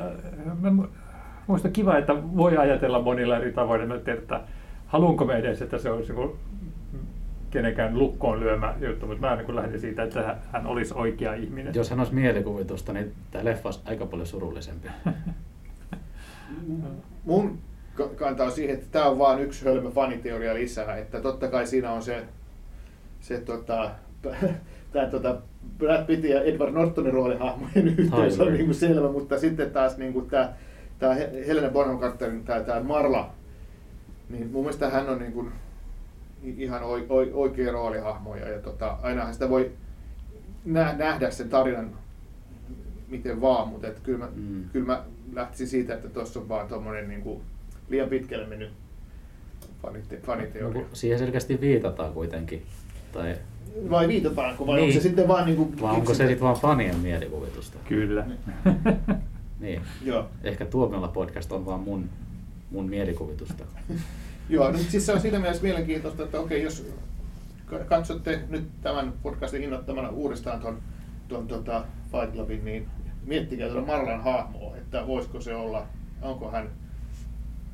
[0.61, 0.87] mä,
[1.47, 4.41] Minusta kiva, että voi ajatella monilla eri tavoin, että, että
[4.87, 6.31] haluanko me edes, että se olisi niin
[7.51, 11.75] kenenkään lukkoon lyömä juttu, mutta mä niin lähdin siitä, että hän olisi oikea ihminen.
[11.75, 14.87] Jos hän olisi mielikuvitusta, niin tämä leffa olisi aika paljon surullisempi.
[17.25, 17.59] Mun
[18.15, 21.91] kanta on siihen, että tämä on vain yksi hölmö faniteoria lisää, että totta kai siinä
[21.91, 22.23] on se,
[23.19, 23.91] se tota,
[24.93, 25.37] tämä tota,
[25.77, 30.13] Brad Pitt ja Edward Nortonin roolihahmojen yhteys on niin kuin selvä, mutta sitten taas niin
[30.13, 30.53] kuin tämä
[31.03, 31.15] tämä
[31.47, 33.33] Helena Bonham Carterin tämä, tämä Marla,
[34.29, 35.51] niin mun mielestä hän on niin kuin
[36.57, 36.81] ihan
[37.33, 39.71] oikea roolihahmo ja, ja tota, ainahan sitä voi
[40.97, 41.89] nähdä sen tarinan
[43.07, 44.69] miten vaan, mutta että kyllä, mä, mm.
[44.69, 47.41] kyllä mä lähtisin siitä, että tuossa on vaan tuommoinen niin kuin
[47.89, 48.71] liian pitkälle mennyt
[49.81, 50.81] fanite, faniteoria.
[50.81, 52.63] No, siihen selkeästi viitataan kuitenkin.
[53.11, 53.35] Tai...
[53.89, 54.83] Vai viitataanko, vai niin.
[54.83, 55.81] onko se sitten vaan niin kuin...
[55.81, 57.77] Vai onko se sitten vaan fanien mielikuvitusta?
[57.87, 58.25] Kyllä.
[59.63, 59.81] Niin.
[60.01, 60.29] Joo.
[60.43, 62.09] Ehkä Tuomiolla podcast on vaan mun,
[62.71, 63.63] mun mielikuvitusta.
[64.49, 66.91] Joo, no, siis se on siinä mielessä mielenkiintoista, että okei, jos
[67.85, 70.77] katsotte nyt tämän podcastin innoittamana uudestaan tuon
[71.27, 72.87] ton, tota Fight Clubin, niin
[73.25, 75.85] miettikää tuota Marlan hahmoa, että voisiko se olla,
[76.21, 76.69] onko hän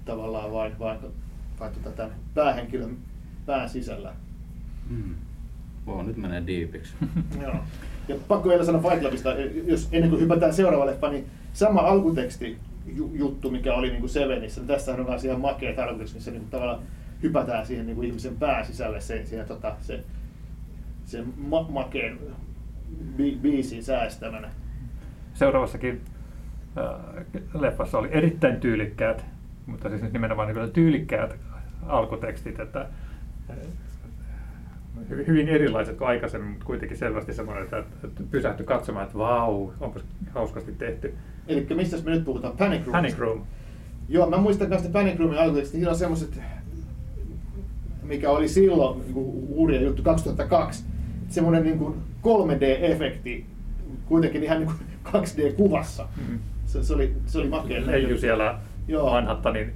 [0.05, 0.99] tavallaan vain, vain,
[1.59, 2.97] vain tuota tämän päähenkilön
[3.45, 4.13] pään sisällä.
[4.89, 5.15] Mm.
[5.87, 6.93] Wow, nyt menee diipiksi.
[7.41, 7.55] Joo.
[8.07, 9.29] Ja pakko vielä sanoa Fight Clubista,
[9.65, 12.57] jos ennen kuin hypätään seuraavalle niin sama alkuteksti
[13.13, 16.51] juttu, mikä oli niin kuin Sevenissä, tässä on myös ihan makea alkuteksti, missä niin kuin
[16.51, 16.79] tavallaan
[17.23, 20.03] hypätään siihen niin kuin ihmisen pääsisälle se, siihen, tota, se,
[21.05, 22.19] se ma- makeen
[23.17, 24.49] bi- biisin säästämänä.
[25.33, 26.01] Seuraavassakin
[26.77, 29.25] äh, leffassa oli erittäin tyylikkäät,
[29.65, 31.35] mutta siis nimenomaan niin tyylikkäät
[31.87, 32.87] alkutekstit, että
[33.49, 33.57] äh,
[35.09, 39.71] hy- hyvin erilaiset kuin aikaisemmin, mutta kuitenkin selvästi semmoinen, että, että pysähtyi katsomaan, että vau,
[39.79, 41.13] onpas hauskasti tehty.
[41.49, 42.57] Eli mistä me nyt puhutaan?
[42.57, 42.91] Panic Room.
[42.91, 43.41] Panic Room.
[44.09, 45.71] Joo, mä muistan myös Panic Roomin alkutekstit.
[45.71, 46.41] Siinä on semmoiset,
[48.03, 50.83] mikä oli silloin niin kuin hurja juttu 2002,
[51.29, 53.43] semmoinen niin kuin 3D-efekti,
[54.05, 54.71] kuitenkin ihan niin
[55.03, 56.07] kuin 2D-kuvassa.
[56.17, 56.35] Mhm.
[56.65, 57.85] Se, se, oli, se oli makea.
[57.85, 59.09] Leiju siellä Joo.
[59.09, 59.73] Manhattanin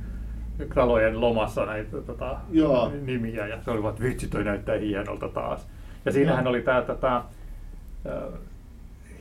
[0.75, 2.91] talojen lomassa näitä tota, Joo.
[3.05, 5.67] nimiä ja se oli vaan, että vitsi toi näyttää hienolta taas.
[6.05, 6.49] Ja siinähän Joo.
[6.49, 7.23] oli tämä tota,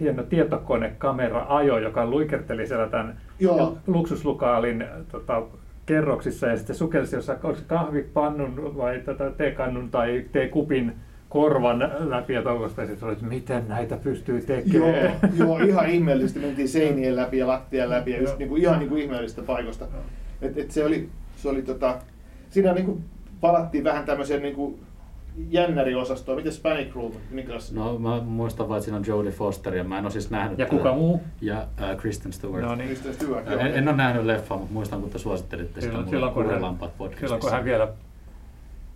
[0.01, 3.79] hieno tietokonekamera-ajo, joka luikerteli siellä tämän Joo.
[3.87, 5.43] luksuslukaalin tota,
[5.87, 10.93] kerroksissa ja sitten sukelsi jossain kahvipannun vai tätä teekannun tai teekupin
[11.29, 12.81] korvan läpi ja tuollaista.
[12.81, 15.19] Ja sitten oli, että miten näitä pystyy Joo, tekemään.
[15.39, 18.39] joo, ihan ihmeellisesti mentiin seinien läpi ja lattian läpi ja just Joo.
[18.39, 19.87] niin kuin, ihan niin kuin ihmeellisistä paikoista.
[20.43, 21.99] Et, et se oli, se oli tota,
[22.51, 23.05] siinä niin kuin
[23.41, 24.79] palattiin vähän tämmöiseen niin
[25.35, 26.39] kuin jännäriosastoon.
[26.39, 27.73] Miten Panic Room, Niklas?
[27.73, 30.59] No mä muistan vaan, että siinä on Jodie Foster ja mä en ole siis nähnyt
[30.59, 30.77] Ja tätä.
[30.77, 31.23] kuka muu?
[31.41, 32.63] Ja äh, Kristen Stewart.
[32.65, 32.89] No niin.
[32.89, 33.61] Kristen Stewart, joo.
[33.61, 36.47] En, en ole nähnyt leffaa, mutta muistan, kun te suosittelitte sitä Silloin, mulle silloin, kun
[36.81, 37.19] hän, podcastissa.
[37.21, 37.89] silloin kun hän vielä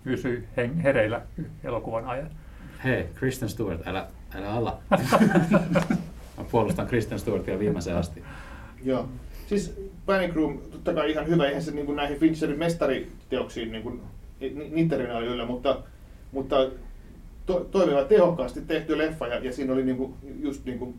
[0.05, 1.21] pysyi hen- hereillä
[1.65, 2.31] elokuvan ajan.
[2.85, 4.79] Hei, Kristen Stewart, älä, älä ala.
[6.39, 8.23] mä puolustan Kristen Stewartia viimeiseen asti.
[8.85, 9.09] Joo.
[9.47, 13.83] Siis Panic Room, totta kai ihan hyvä, eihän se niin kuin näihin Fincherin mestariteoksiin niin
[13.83, 14.01] kuin,
[14.41, 15.77] ni- niitä rinnalla yllä, mutta,
[16.33, 16.57] mutta
[17.47, 20.95] to, toimiva tehokkaasti tehty leffa ja, ja siinä oli niin kuin, just niin kuin,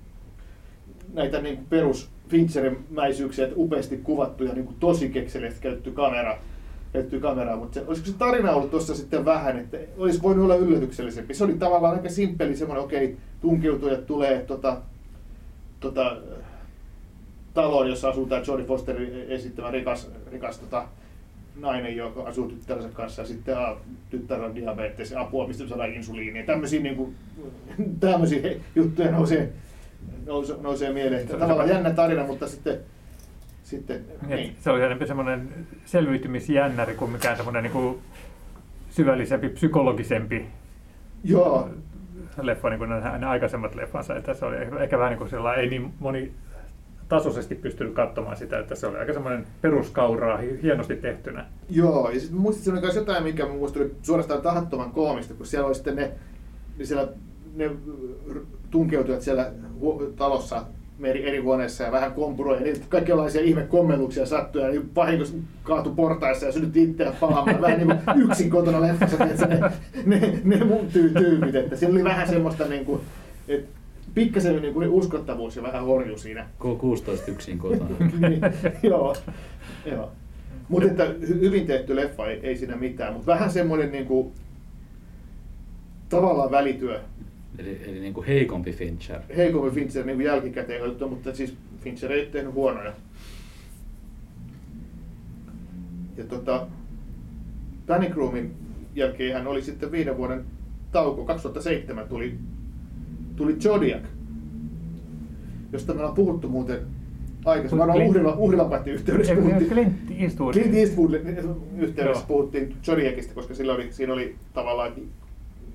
[1.13, 5.91] näitä niin kuin perus Fincherin mäisyyksiä, että upeasti kuvattu ja niin kuin tosi kekseliästi käytetty
[5.91, 6.37] kamera,
[6.93, 10.55] käytetty kamera, mutta se, olisiko se tarina ollut tuossa sitten vähän, että olisi voinut olla
[10.55, 11.33] yllätyksellisempi.
[11.33, 14.77] Se oli tavallaan aika simppeli, semmoinen okei, okay, tunkeutujat tulee tota,
[15.79, 16.17] tota,
[17.53, 20.87] taloon, jossa asuu tämä Jodie Fosterin esittämä rikas, rikas tota,
[21.59, 23.75] nainen, joka asuu tyttärensä kanssa, ja sitten a,
[24.09, 26.45] tyttär on diabetes, ja apua, mistä saadaan insuliinia.
[26.45, 27.15] Tämmöisiä, niin kuin,
[27.99, 28.41] tämmöisiä
[28.75, 29.53] juttuja nousee,
[30.25, 31.21] nousee, nousee mieleen.
[31.21, 32.79] Että tavallaan jännä tarina, mutta sitten,
[33.63, 34.35] sitten Niin.
[34.35, 34.55] niin.
[34.59, 35.49] Se oli enemmän semmoinen
[35.85, 37.97] selviytymisjännäri kuin mikään semmoinen niin kuin
[38.89, 40.45] syvällisempi, psykologisempi
[41.23, 41.69] Joo,
[42.41, 44.15] leffa, niin kuin nämä aikaisemmat leffansa.
[44.15, 46.31] Että se oli ehkä- vähän niin kuin sillä ei niin moni
[47.09, 51.45] tasoisesti pystynyt katsomaan sitä, että se oli aika semmoinen peruskauraa hi- hienosti tehtynä.
[51.69, 55.75] Joo, ja sitten muistin, myös jotain, mikä mun mielestä suorastaan tahattoman koomista, kun siellä oli
[55.75, 56.11] sitten ne,
[56.77, 57.07] niin siellä
[57.55, 57.71] ne
[58.71, 59.51] tunkeutujat siellä
[60.15, 60.63] talossa
[61.03, 66.45] eri, eri huoneissa ja vähän kompuroi, niitä kaikenlaisia ihmekommelluksia sattui, ja niin vahingossa kaatui portaissa
[66.45, 67.61] ja synnytti itseään palaamaan.
[67.61, 69.59] Vähän niin kuin yksin kotona leffassa, että ne,
[70.05, 73.01] ne, ne mun tyy, tyypit, että siellä oli vähän semmoista niin kuin,
[73.47, 73.76] että
[74.17, 76.47] pikkasen niin kuin uskottavuus ja vähän horju siinä.
[76.59, 77.95] K16 yksin kotona.
[78.29, 78.41] niin,
[78.83, 79.15] joo,
[79.85, 80.11] joo.
[80.69, 84.31] Mutta että hy- hyvin tehty leffa, ei, ei siinä mitään, mutta vähän semmoinen niinku,
[86.09, 87.01] tavallaan välityö.
[87.57, 89.21] eli, eli niin kuin heikompi Fincher.
[89.35, 92.93] Heikommin Fincher niin jälkikäteen katsottu, mutta siis Fincher ei tehnyt huonoja.
[96.17, 96.67] Ja tota,
[97.87, 98.51] Panic Roomin
[98.95, 100.45] jälkeen hän oli sitten viiden vuoden
[100.91, 101.25] tauko.
[101.25, 102.37] 2007 tuli,
[103.37, 104.03] tuli Zodiac,
[105.71, 106.79] josta me ollaan puhuttu muuten
[107.45, 107.79] aikaisemmin.
[107.79, 109.69] Varmaan Clint- uhrila, uhrilapatti yhteydessä Ei, puhuttiin.
[109.69, 110.53] Clint Eastwood.
[110.53, 111.13] Clint Eastwood
[111.77, 112.27] yhteydessä Joo.
[112.27, 114.93] puhuttiin Zodiacista, koska sillä oli, siinä oli tavallaan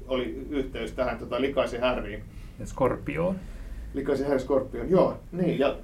[0.08, 2.22] oli yhteys tähän tota, likaisen härriin.
[2.58, 3.34] Ja Scorpio.
[3.94, 5.18] Likaisen härri Scorpion, joo.
[5.32, 5.76] Niin, ja,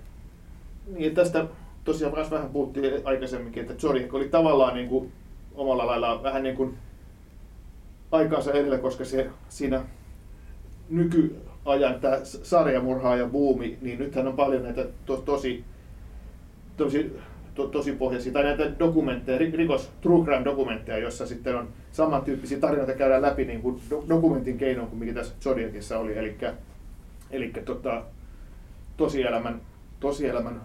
[0.96, 1.46] niin, tästä
[1.84, 5.12] tosiaan myös vähän puhuttiin aikaisemminkin, että Zodiac oli tavallaan niin kuin,
[5.54, 6.74] omalla lailla vähän niin kuin
[8.10, 9.82] aikaansa edellä, koska se siinä
[11.68, 15.64] nykyajan tämä sarjamurhaaja buumi, niin nythän on paljon näitä to, tosi,
[16.76, 17.16] tosi,
[17.54, 22.58] to, tosi pohjaisia, tai näitä dokumentteja, ri- rikos, true crime dokumentteja, jossa sitten on samantyyppisiä
[22.58, 26.36] tarinoita käydään läpi niin kuin do, dokumentin keinoin kuin mikä tässä Zodiacissa oli, eli,
[27.30, 28.02] eli tota,
[28.96, 29.60] tosielämän,
[30.00, 30.60] tosielämän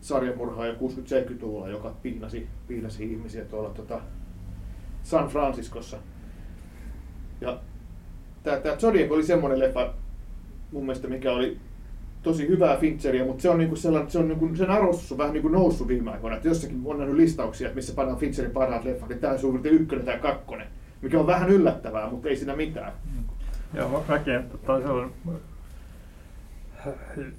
[0.00, 4.00] sarjamurhaaja 60-70-luvulla, joka piinasi, piinasi ihmisiä tuolla tota,
[5.02, 5.96] San Franciscossa.
[7.40, 7.60] Ja
[8.42, 9.94] tämä, tämä Zodiac oli semmoinen leffa
[10.72, 11.58] mun mielestä, mikä oli
[12.22, 15.32] tosi hyvää Fincheria, mutta se on, niinku sellainen, se on niinku, sen arvostus on vähän
[15.32, 16.36] niinku noussut viime aikoina.
[16.36, 19.66] Että jossakin on nähnyt listauksia, että missä pannaan Fincherin parhaat leffat, niin tämä on suurin
[19.66, 20.66] ykkönen tai kakkonen,
[21.02, 22.92] mikä on vähän yllättävää, mutta ei siinä mitään.
[23.74, 24.42] Joo, mäkin
[24.82, 25.12] silloin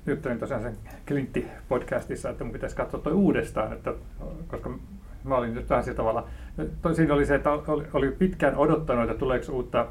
[0.06, 3.94] juttelin tosiaan sen Clintti-podcastissa, että mun pitäisi katsoa toi uudestaan, että,
[4.48, 4.78] koska
[5.24, 6.28] mä olin nyt vähän sillä tavalla,
[6.94, 9.88] siinä oli se, että oli, oli pitkään odottanut, että tuleeko uutta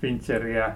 [0.00, 0.70] Fincheria,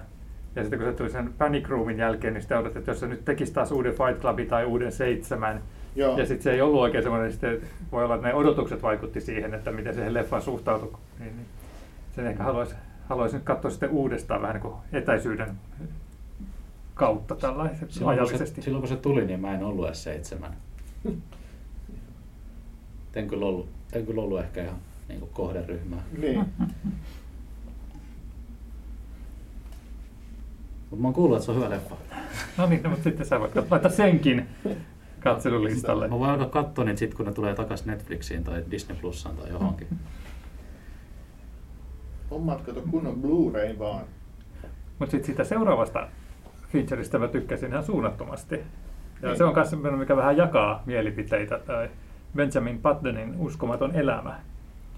[0.55, 3.07] Ja sitten kun se tuli sen Panic Roomin jälkeen, niin sitten odotettiin, että jos se
[3.07, 5.61] nyt tekisi taas uuden Fight Clubin tai uuden seitsemän,
[5.95, 6.17] Joo.
[6.17, 7.59] ja sitten se ei ollut oikein semmoinen, niin sitten
[7.91, 10.97] voi olla, että ne odotukset vaikutti siihen, että miten se siihen leffaan suhtautui.
[11.19, 11.47] Niin, niin.
[12.15, 12.75] Sen ehkä haluaisi,
[13.09, 15.51] haluaisi nyt katsoa sitten uudestaan vähän niin kuin etäisyyden
[16.93, 18.61] kautta tällaisesti Silloin kun, se, ajallisesti.
[18.61, 20.53] silloin kun se tuli, niin mä en ollut edes seitsemän.
[23.15, 24.75] En kyllä ollut, en kyllä ollut ehkä ihan
[25.07, 26.03] niin kuin kohderyhmää.
[26.17, 26.45] Niin.
[30.89, 31.95] Mutta mä oon kuullut, että se on hyvä leffa.
[32.57, 34.45] No niin, no, mutta sitten sä voit laittaa senkin
[35.19, 36.07] katselulistalle.
[36.07, 39.49] Mä voin alkaa katsoa niitä sit, kun ne tulee takaisin Netflixiin tai Disney Plusaan tai
[39.49, 39.87] johonkin.
[42.31, 44.05] Hommat kato kunnon Blu-ray vaan.
[44.99, 46.07] Mutta sitten siitä seuraavasta
[46.73, 48.55] featureista mä tykkäsin ihan suunnattomasti.
[48.55, 48.61] Ja
[49.21, 49.37] Niin.
[49.37, 51.59] se on myös semmoinen, mikä vähän jakaa mielipiteitä.
[51.59, 51.89] Tai
[52.35, 54.39] Benjamin Buttonin Uskomaton elämä.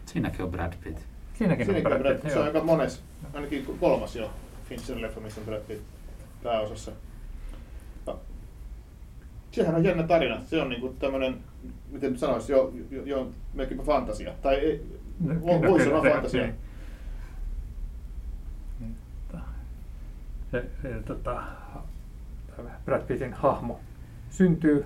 [0.05, 0.99] Siinäkin on Brad Pitt.
[1.33, 2.33] Siinäkin, Siinäkin on on Brad Pitt.
[2.33, 4.29] Se on aika mones, ainakin kolmas jo
[4.69, 5.61] Fincher-leffa, missä on Brad
[6.43, 6.91] pääosassa.
[8.07, 8.15] Ja
[9.51, 10.41] Sehän on jännä tarina.
[10.45, 11.37] Se on niinku tämmönen,
[11.91, 14.33] miten nyt sanoisi, jo, jo, jo melkeinpä fantasia.
[14.41, 16.41] Tai ei, No, vo- kyllä, voisi kyllä, olla se- fantasia.
[16.41, 16.55] niin.
[20.51, 21.43] Se, se, tota,
[22.85, 23.79] Brad Pittin hahmo
[24.29, 24.85] syntyy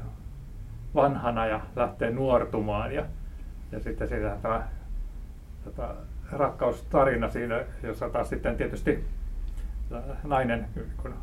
[0.95, 3.05] vanhana ja lähtee nuortumaan ja,
[3.71, 4.67] ja sitten siinä tämä
[5.63, 5.95] tota,
[6.31, 9.05] rakkaustarina siinä, jossa taas sitten tietysti
[10.23, 10.65] nainen,
[11.01, 11.13] kun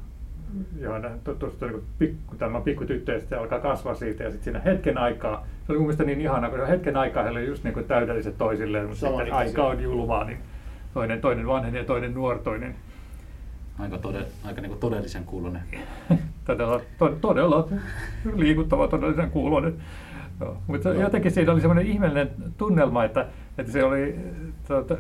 [0.81, 4.99] johon tutustuu niin pikku, tämä pikkutyttö ja sitten alkaa kasvaa siitä ja sitten siinä hetken
[4.99, 7.87] aikaa, se oli mun mielestä niin ihana, kun hetken aikaa he olivat just niin kuin
[7.87, 9.63] täydelliset toisilleen, mutta sitten Samanikäisiä.
[9.63, 10.39] aika on julmaa, niin
[10.95, 12.75] toinen, toinen vanhenee ja toinen nuortoinen.
[13.79, 15.63] Aika, tode, aika niin kuin todellisen kuulonen.
[16.45, 17.69] Todella, to, todella
[18.35, 19.75] liikuttava, todellisen kuulonen.
[20.41, 20.57] Joo.
[20.67, 21.03] Mutta Joo.
[21.03, 23.27] jotenkin siinä oli semmoinen ihmeellinen tunnelma, että,
[23.59, 24.19] että se oli,
[24.69, 24.97] tuota,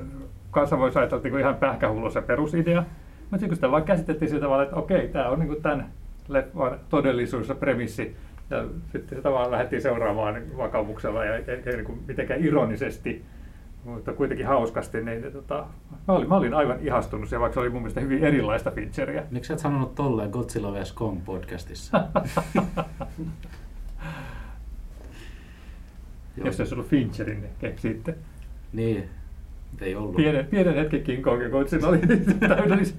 [0.50, 2.85] kanssa voisi ajatella että ihan pähkähullu se perusidea,
[3.30, 5.90] mutta sitten kun sitä vaan käsitettiin sillä tavalla, että okei, tämä on niin tämän
[6.28, 8.16] leffan todellisuus ja premissi,
[8.50, 13.24] ja sitten sitä vaan lähdettiin seuraamaan vakaumuksella ja eikä niin kuin mitenkään ironisesti,
[13.84, 15.66] mutta kuitenkin hauskasti, niin tota,
[16.08, 19.22] mä, olin, mä olin aivan ihastunut siihen, vaikka se oli mun mielestä hyvin erilaista Fincheria.
[19.30, 20.92] Miksi sä et sanonut tolleen Godzilla vs.
[20.92, 22.04] Kong podcastissa?
[26.44, 28.14] Jos se olisi ollut Fincherin, niin keksitte.
[28.72, 29.08] Niin,
[29.81, 30.16] ei ollut.
[30.16, 31.98] Pienen, pienen hetken King Kongin, kun siinä oli
[32.48, 32.96] täydelliset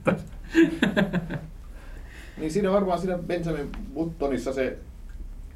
[2.37, 4.77] Niin siinä varmaan siinä Benjamin Buttonissa se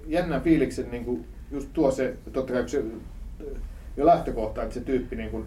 [0.08, 2.84] jännän fiiliksen niin kuin just tuo se, totta kai se
[3.98, 5.46] jo lähtökohta, että se tyyppi niin kuin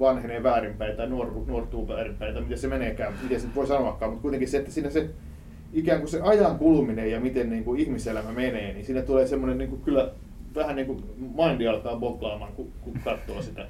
[0.00, 4.22] vanhenee väärinpäin tai nuor, nuortuu väärinpäin tai miten se meneekään, miten se voi sanoakaan, mutta
[4.22, 5.10] kuitenkin se, että siinä se
[5.72, 9.58] ikään kuin se ajan kuluminen ja miten niin kuin ihmiselämä menee, niin siinä tulee semmoinen
[9.58, 10.12] niin kuin kyllä
[10.54, 13.66] vähän niin kuin mindi alkaa boklaamaan, kun, kun katsoo sitä.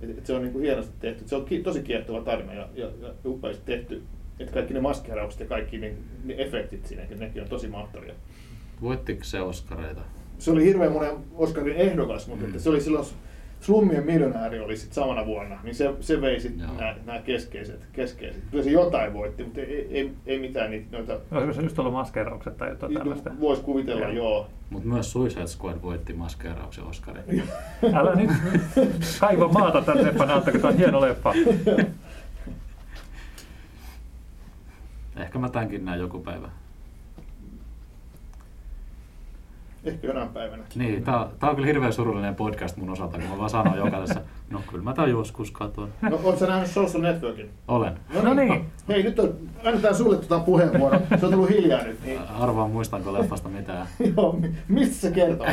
[0.00, 1.28] Et, et se on niin kuin hienosti tehty.
[1.28, 4.02] Se on ki, tosi kiehtova tarina ja, ja, ja upeasti tehty.
[4.38, 8.14] Että kaikki ne maskeraukset ja kaikki ne, ne efektit siinäkin, nekin on tosi mahtavia.
[8.82, 10.00] Voittiko se Oskareita?
[10.38, 12.48] Se oli hirveän monen Oscarin ehdokas, mutta Mm.
[12.50, 13.06] että se oli silloin
[13.60, 16.68] Slummien miljonääri oli sit samana vuonna, niin se, se vei sitten
[17.06, 18.42] nämä, keskeiset, keskeiset.
[18.50, 21.92] Kyllä se jotain voitti, mutta ei, ei, ei mitään niitä noita, Olisiko se just ollut
[21.92, 23.30] maskeraukset tai jotain tällaista?
[23.40, 24.12] voisi kuvitella, Joo.
[24.12, 24.46] joo.
[24.70, 27.42] Mutta myös Suicide Squad voitti maskeerauksen Oscarin.
[27.94, 28.30] Älä nyt
[29.20, 31.32] kaiva maata tämän leffan alta, kun tämä on hieno leffa.
[35.16, 36.48] Ehkä mä tämänkin näen joku päivä.
[39.88, 40.62] Ehkä jonain päivänä.
[40.74, 44.20] Niin, tää, tää on kyllä hirveän surullinen podcast mun osalta, kun mä vaan sanon jokaisessa,
[44.50, 45.88] no kyllä mä tän joskus katon.
[46.02, 47.50] No, oletko sä nähnyt Social Networkin?
[47.68, 47.92] Olen.
[48.22, 48.64] No niin.
[48.88, 51.00] Hei, nyt on, annetaan sulle tuota puheenvuoro.
[51.20, 52.04] Se on tullut hiljaa nyt.
[52.04, 52.18] Niin.
[52.38, 53.86] Arvaan muistanko leffasta mitään.
[54.16, 55.46] Joo, mi- mistä se kertoo?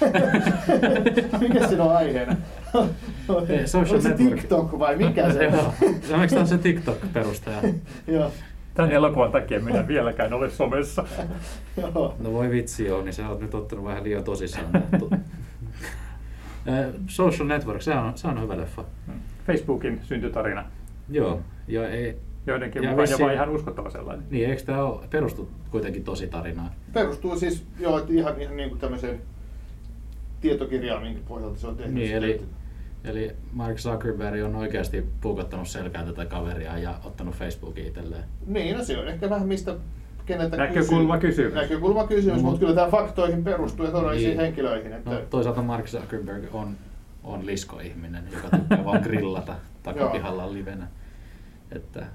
[1.40, 2.36] mikä siinä on aiheena?
[3.48, 4.34] Ei, Social Oliko se Network.
[4.40, 5.72] TikTok vai mikä se on?
[6.10, 7.74] Ja miksi tää on se TikTok-perustaja?
[8.06, 8.30] Joo.
[8.78, 11.04] Tämän elokuvan takia minä vieläkään ole somessa.
[12.18, 14.66] No voi vitsi joo, niin sä oot nyt ottanut vähän liian tosissaan.
[17.06, 18.84] Social Network, se on, se on hyvä leffa.
[19.46, 20.64] Facebookin syntytarina.
[21.10, 24.24] Joo, ja ei, Joidenkin Ja mukaan vissiin- jopa ihan uskottava sellainen.
[24.30, 26.70] niin eikö tämä ole, perustu kuitenkin tosi tarinaan?
[26.92, 29.20] Perustuu siis joo, ihan, ihan niin kuin tämmöiseen
[30.40, 31.92] tietokirjaan, minkä pohjalta se on tehty.
[31.92, 32.42] Niin, eli,
[33.04, 38.24] eli Mark Zuckerberg on oikeasti puukottanut selkään tätä kaveria ja ottanut Facebookin itselleen.
[38.46, 39.74] Niin, no se on ehkä vähän mistä
[40.26, 41.48] keneltä Näkökulmakysymys.
[41.52, 41.62] kysyy.
[41.62, 44.40] Näkökulmakysymys, No, mutta mut- kyllä tämä faktoihin perustuu ja todellisiin Niin.
[44.40, 44.92] henkilöihin.
[44.92, 46.76] Että, No, toisaalta Mark Zuckerberg on,
[47.24, 50.86] on liskoihminen, joka tykkää vaan grillata takapihalla livenä.
[51.72, 52.06] Että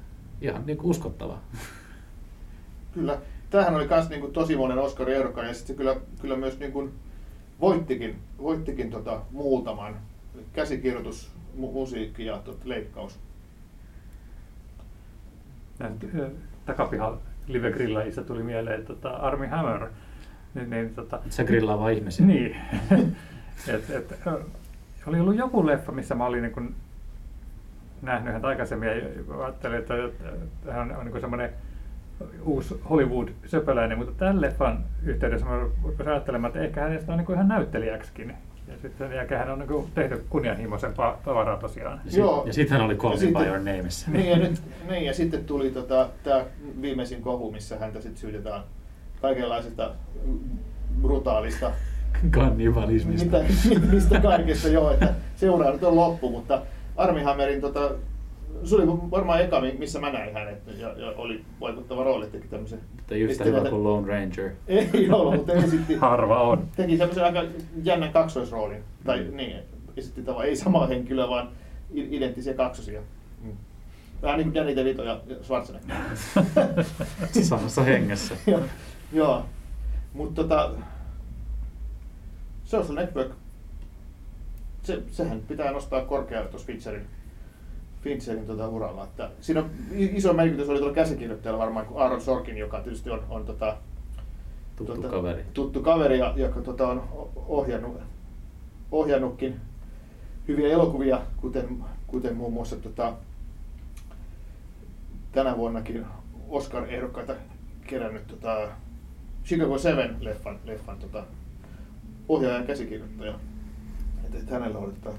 [0.41, 1.37] ihan niin uskottava.
[2.93, 3.17] Kyllä.
[3.49, 6.71] Tämähän oli myös niin tosi monen Oscar ehdokkaan ja sitten se kyllä, kyllä myös niin
[6.71, 6.91] kuin
[7.61, 9.95] voittikin, voittikin tota muutaman.
[10.53, 13.19] Käsikirjoitus, mu- musiikki ja tot, leikkaus.
[15.79, 16.29] näistä, ö,
[16.65, 17.17] takapihan
[17.47, 19.87] live-grillaajista tuli mieleen tota Army Hammer.
[20.53, 22.25] Niin, niin, tota, Se grillaa vaan ihmisiä.
[22.25, 22.55] niin.
[23.67, 24.39] et, et, ö,
[25.07, 26.75] oli ollut joku leffa, missä mä olin niin kun
[28.01, 28.95] nähnyt häntä aikaisemmin ja
[29.43, 31.49] ajattelin, että, että hän on, niin semmoinen
[32.41, 37.35] uusi Hollywood-söpöläinen, mutta tämän leffan yhteydessä mä rupesin ajattelemaan, että ehkä hänestä on niin kuin
[37.35, 38.33] ihan näyttelijäksikin.
[38.83, 42.01] Ja sitten sen jälkeen hän on niin kuin tehnyt kunnianhimoisempaa tavaraa tosiaan.
[42.05, 42.43] Ja, sit, Joo.
[42.47, 44.11] ja sitten hän oli Call Ja Me By sitten- Your Nameissa.
[44.11, 46.45] Niin ja, nyt, niin, ja sitten tuli tota, tämä
[46.81, 48.61] viimeisin kohu, missä häntä sitten syytetään
[49.21, 49.91] kaikenlaisesta
[51.01, 51.71] brutaalista,
[52.31, 53.37] Kannibalismista.
[53.69, 56.61] mitä, mistä kaikesta joo, että seuraa nyt on loppu, mutta
[56.97, 57.91] Armi Hammerin, tota,
[58.63, 62.47] se oli varmaan eka, mi- missä mä näin hänet, ja, ja oli vaikuttava rooli, teki
[62.47, 62.79] tämmöisen...
[62.95, 64.51] Mutta just hyvä kuin Lone Ranger.
[64.67, 66.67] Ei ollut, mutta esitti, Harva on.
[66.75, 67.43] teki semmoisen aika
[67.83, 69.57] jännän kaksoisroolin, tai niin,
[69.97, 71.49] esitti tavallaan, ei samaa henkilöä, vaan
[71.93, 73.01] identtisiä kaksosia.
[73.43, 73.51] Mm.
[74.21, 75.95] Vähän niin kuin Danny DeVito ja Schwarzenegger.
[77.41, 78.35] Samassa hengessä.
[78.51, 78.61] Joo,
[79.13, 79.45] Joo,
[80.13, 80.71] mutta tota,
[82.63, 83.31] Social Network,
[84.83, 87.07] se, sehän pitää nostaa korkealle tuossa Fincherin,
[88.03, 89.03] Fincherin tota uralla.
[89.03, 93.23] Että siinä on iso merkitys oli tuolla käsikirjoittajalla varmaan kuin Aaron Sorkin, joka tietysti on,
[93.29, 93.77] on tota,
[94.75, 95.43] Tuttu tota, kaveri.
[95.53, 97.03] tuttu kaveri, ja- joka tota, on
[97.47, 97.97] ohjannut,
[98.91, 99.55] ohjannutkin
[100.47, 103.13] hyviä elokuvia, kuten, kuten muun muassa tota,
[105.31, 106.05] tänä vuonnakin
[106.49, 107.33] Oscar-ehdokkaita
[107.87, 108.67] kerännyt tota,
[109.45, 111.23] Chicago 7-leffan leffan, tota,
[112.29, 113.33] ohjaaja ja käsikirjoittaja.
[114.27, 115.17] Et, et hänellä oli tota,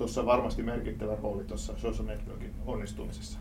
[0.00, 3.38] tuossa varmasti merkittävä rooli tuossa Social Networkin onnistumisessa.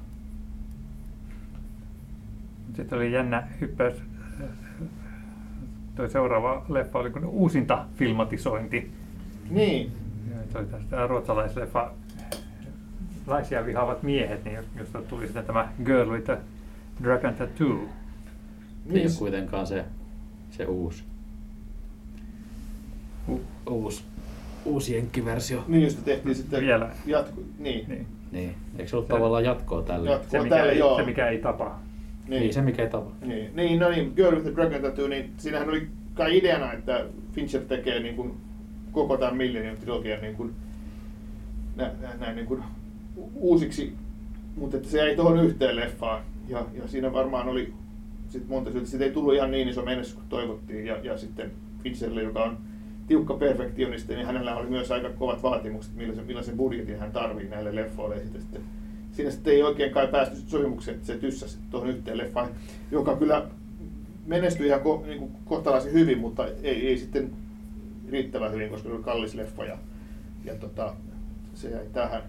[2.76, 3.96] Sitten oli jännä hyppäys.
[5.96, 8.92] Tuo seuraava leffa oli kuin uusinta filmatisointi.
[9.50, 9.92] Niin,
[10.52, 11.92] Se oli tästä ruotsalaisleffa
[13.28, 16.38] Laisia vihaavat miehet, niin josta tuli sitten tämä Girl with a
[17.04, 17.68] Dragon Tattoo.
[17.68, 19.86] Ei niin ole kuitenkaan se,
[20.52, 21.04] se uusi.
[23.30, 24.04] U, uusi.
[24.66, 25.64] Uusi jenkkiversio.
[25.68, 26.90] Niin, josta tehtiin sitten Vielä.
[27.06, 28.06] jatku, niin, Niin.
[28.32, 28.56] Niin.
[28.78, 30.10] Eikö se ollut Se- tavallaan jatkoa tälle?
[30.10, 30.98] Jatko- Se, mikä tälle, ei, joo.
[30.98, 31.80] se, mikä ei tapa.
[32.28, 33.12] niin, Niin, se mikä ei tapa.
[33.26, 37.06] Niin, niin, no niin, Girl with the Dragon Tattoo, niin siinähän oli kai ideana, että
[37.32, 38.34] Fincher tekee niin kuin
[38.92, 40.54] koko tämän Millennium trilogian niin kuin,
[41.76, 42.64] nä, nä, näin niin kuin
[43.34, 43.94] uusiksi,
[44.56, 46.22] mutta että se jäi tuohon yhteen leffaan.
[46.48, 47.74] Ja, ja siinä varmaan oli
[48.30, 48.88] sit monta syytä.
[48.88, 50.86] Siitä ei tullut ihan niin iso menestys kuin toivottiin.
[50.86, 51.52] Ja, ja sitten
[51.84, 52.58] Fincherille, joka on
[53.10, 57.76] tiukka perfektionisti, niin hänellä oli myös aika kovat vaatimukset, millaisen, millaisen budjetin hän tarvii näille
[57.76, 58.16] leffoille.
[58.16, 58.62] Ja sitten, sitten,
[59.12, 62.50] siinä sitten ei oikein kai päästy sopimukseen, että se tyssäsi tuohon yhteen leffaan,
[62.92, 63.46] joka kyllä
[64.26, 67.32] menestyi ihan ko, niin kuin kohtalaisen hyvin, mutta ei, ei sitten
[68.12, 69.78] riittävän hyvin, koska se oli kallis leffa ja,
[70.46, 70.94] ja tota,
[71.54, 72.22] se jäi tähän.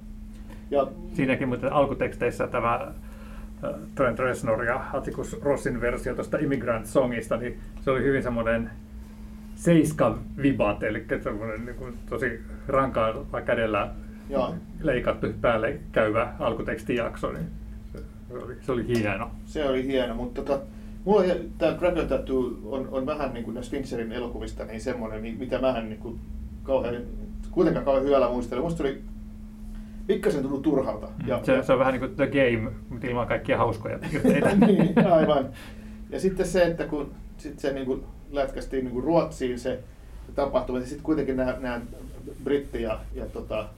[0.70, 2.92] Ja, Siinäkin muuten alkuteksteissä tämä
[3.94, 8.70] Trent Reznor ja Atticus Rossin versio tuosta Immigrant Songista, niin se oli hyvin semmoinen
[9.60, 13.90] seiska vibat, eli semmoinen niin kuin tosi rankaalla kädellä
[14.30, 14.54] Joo.
[14.82, 17.46] leikattu päälle käyvä alkutekstijakso, niin
[17.92, 19.30] se oli, se oli hieno.
[19.44, 20.62] se oli hieno, mutta tota,
[21.04, 21.24] mulla
[21.58, 25.58] tämä Dragon Tattoo on, on vähän niin kuin näistä Fincherin elokuvista niin semmoinen, mi- mitä
[25.60, 26.20] mä en niin kuin
[26.62, 26.96] kauhean,
[27.50, 28.60] kuitenkaan kauhean hyvällä muistele.
[28.60, 29.02] Musta oli
[30.06, 31.08] pikkasen tullut turhalta.
[31.26, 34.56] Ja, se, se on vähän niin kuin The Game, mutta ilman kaikkia hauskoja piirteitä.
[34.66, 35.48] niin, aivan.
[36.10, 39.78] Ja sitten se, että kun sit se niin kuin lätkästiin niin Ruotsiin se
[40.34, 41.80] tapahtuma, ja sitten kuitenkin nämä, nämä
[42.44, 43.68] britti- ja, ja tota,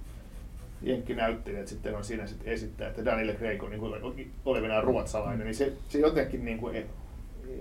[0.82, 5.54] jenkkinäyttelijät sitten on siinä sitten esittää, että Daniel Craig on niin kuin olevinaan ruotsalainen, niin
[5.54, 6.86] se, se jotenkin niin kuin ei,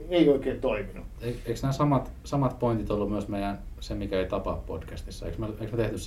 [0.10, 1.06] ei oikein toiminut.
[1.22, 5.26] E- Eikö nämä samat, samat pointit ollut myös meidän Se mikä ei tapa podcastissa?
[5.26, 5.98] Eikö me, eikö me tehty?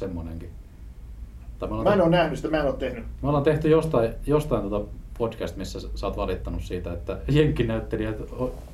[1.58, 3.04] Tai me, Mä en ole nähnyt sitä, mä en ole tehnyt.
[3.22, 8.16] me ollaan tehty jostain, jostain tota podcast, missä sä oot valittanut siitä, että jenkkinäyttelijät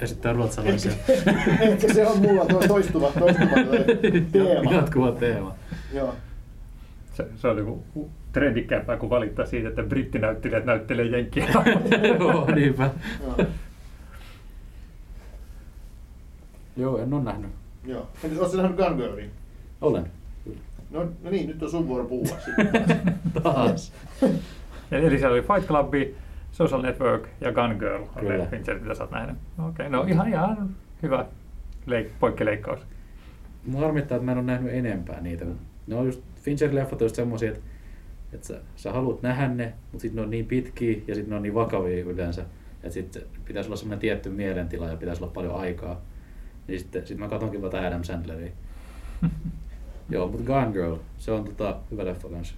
[0.01, 0.93] esittää ruotsalaisia.
[1.61, 3.85] Ehkä se on mulla tuo toistuva, toistuva toi
[4.33, 4.73] teema.
[4.73, 5.55] Jatkuva teema.
[5.93, 6.15] Joo.
[7.15, 11.47] Se, se oli niinku trendikkäämpää kuin valittaa siitä, että brittinäyttelijät näyttelee jenkkiä.
[12.19, 12.91] Joo, niinpä.
[16.77, 16.99] Joo.
[16.99, 17.51] En ole nähnyt.
[17.85, 18.09] Joo.
[18.51, 19.31] Sä nähnyt Gun Girlin?
[19.81, 20.11] Olen.
[20.91, 22.71] No, no niin, nyt on sun vuoro puhua sitten.
[23.43, 23.93] Taas.
[24.91, 25.95] Eli siellä oli Fight Club,
[26.53, 28.03] Social Network ja Gun Girl.
[28.03, 28.37] On Kyllä.
[28.37, 29.37] ne Fincherit, mitä sä oot nähnyt.
[29.59, 31.27] Okei, okay, no ihan, ihan hyvä
[31.87, 32.81] leik- poikkileikkaus.
[33.67, 35.45] Mua harmittaa, että mä en ole nähnyt enempää niitä.
[35.87, 37.61] Ne on just, Fincherin leffat on just semmosia, että,
[38.33, 41.37] että sä, sä haluat nähdä ne, mutta sitten ne on niin pitkiä ja sitten ne
[41.37, 42.43] on niin vakavia yleensä.
[42.75, 46.01] Että sitten pitäisi olla semmoinen tietty mielentila ja pitäisi olla paljon aikaa.
[46.69, 48.53] Niin sitten sit mä katonkin vaan Adam Sandleria.
[50.11, 52.55] Joo, mutta Gone Girl, se on tota, hyvä leffa kanssa.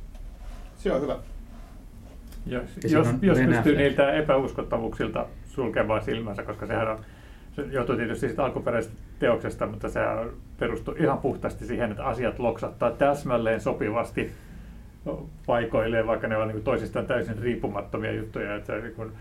[0.76, 1.18] Se on hyvä.
[2.46, 6.98] Jos, jos, jos pystyy niiltä epäuskottavuuksilta sulkemaan silmänsä, koska sehän on,
[7.52, 10.28] se johtuu tietysti siitä alkuperäisestä teoksesta, mutta sehän
[10.58, 14.32] perustuu ihan puhtaasti siihen, että asiat loksattaa täsmälleen sopivasti
[15.46, 18.56] paikoilleen, vaikka ne on niin toisistaan täysin riippumattomia juttuja.
[18.56, 19.12] Että se, niin kuin,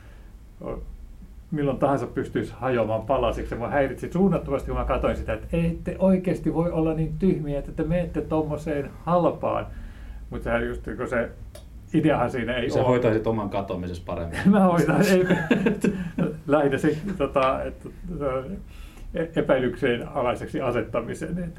[1.52, 3.56] milloin tahansa pystyisi hajoamaan palasiksi.
[3.56, 7.60] Mua häiritsi suunnattomasti, kun mä katsoin sitä, että ei te oikeasti voi olla niin tyhmiä,
[7.60, 9.68] että te menette tuommoiseen halpaan.
[10.30, 11.30] Mutta sehän just, kun se
[11.94, 12.88] ideahan siinä ei Sä ole.
[12.88, 14.40] hoitaisit oman katoamisessa paremmin.
[14.52, 15.26] Mä hoitan, ei,
[16.48, 17.90] lähinnä se, tota, että,
[19.14, 21.54] e- epäilykseen alaiseksi asettamisen.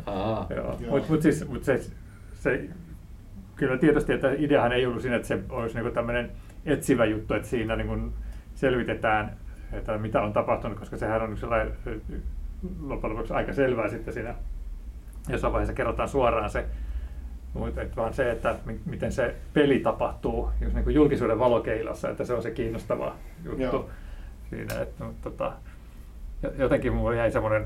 [0.57, 0.78] Joo.
[0.91, 1.80] Mutta mut siis, mut se,
[2.35, 2.68] se,
[3.57, 6.30] kyllä tietysti, että ideahan ei ollut siinä, että se olisi niinku tämmöinen
[6.66, 8.12] etsivä juttu, että siinä niinku
[8.55, 9.37] selvitetään,
[9.72, 11.72] että mitä on tapahtunut, koska sehän on sellainen,
[12.80, 14.35] loppujen lopuksi aika selvää sitten siinä
[15.28, 16.64] jossain vaiheessa kerrotaan suoraan se,
[17.55, 22.11] mutta et vaan se, että mi- miten se peli tapahtuu just niin kuin julkisuuden valokeilossa,
[22.11, 23.90] että se on se kiinnostava juttu Joo.
[24.50, 24.80] siinä.
[24.82, 25.53] Että, mutta, tota,
[26.42, 27.64] jo- jotenkin mulla jäi semmoinen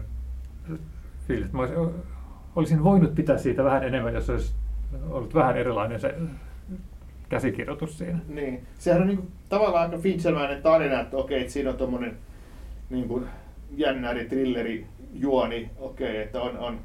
[1.28, 1.76] fiilis, että olisin,
[2.57, 4.55] olisin voinut pitää siitä vähän enemmän, jos olisi
[5.11, 6.14] ollut vähän erilainen se
[7.28, 8.18] käsikirjoitus siinä.
[8.28, 8.66] Niin.
[8.78, 12.16] Sehän on niinku tavallaan aika Finchermäinen tarina, että okei, että siinä on tommonen
[12.91, 13.26] niin kuin
[13.76, 16.78] jännäri, trilleri, juoni, okei, että on, on,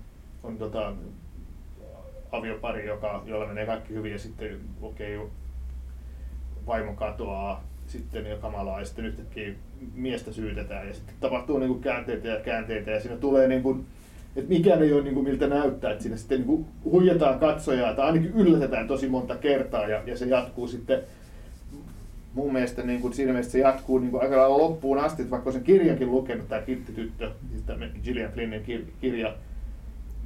[0.43, 0.93] on tota,
[2.31, 5.19] aviopari, joka, jolla menee kaikki hyvin ja sitten okei,
[6.67, 9.53] vaimo katoaa, sitten ja kamalaa ja sitten yhtäkkiä
[9.93, 13.85] miestä syytetään ja sitten tapahtuu niin kuin käänteitä ja käänteitä ja siinä tulee niin kuin,
[14.35, 17.93] että mikään ei ole niin kuin miltä näyttää, että siinä sitten niin kuin huijataan katsojaa
[17.93, 20.99] tai ainakin yllätetään tosi monta kertaa ja, ja se jatkuu sitten.
[22.33, 25.31] Mun mielestä niin kuin siinä mielessä se jatkuu niin kuin aika lailla loppuun asti, että
[25.31, 27.63] vaikka sen kirjankin lukenut, tämä Kittityttö, siis
[28.03, 29.35] Gillian Flynnin kir- kirja,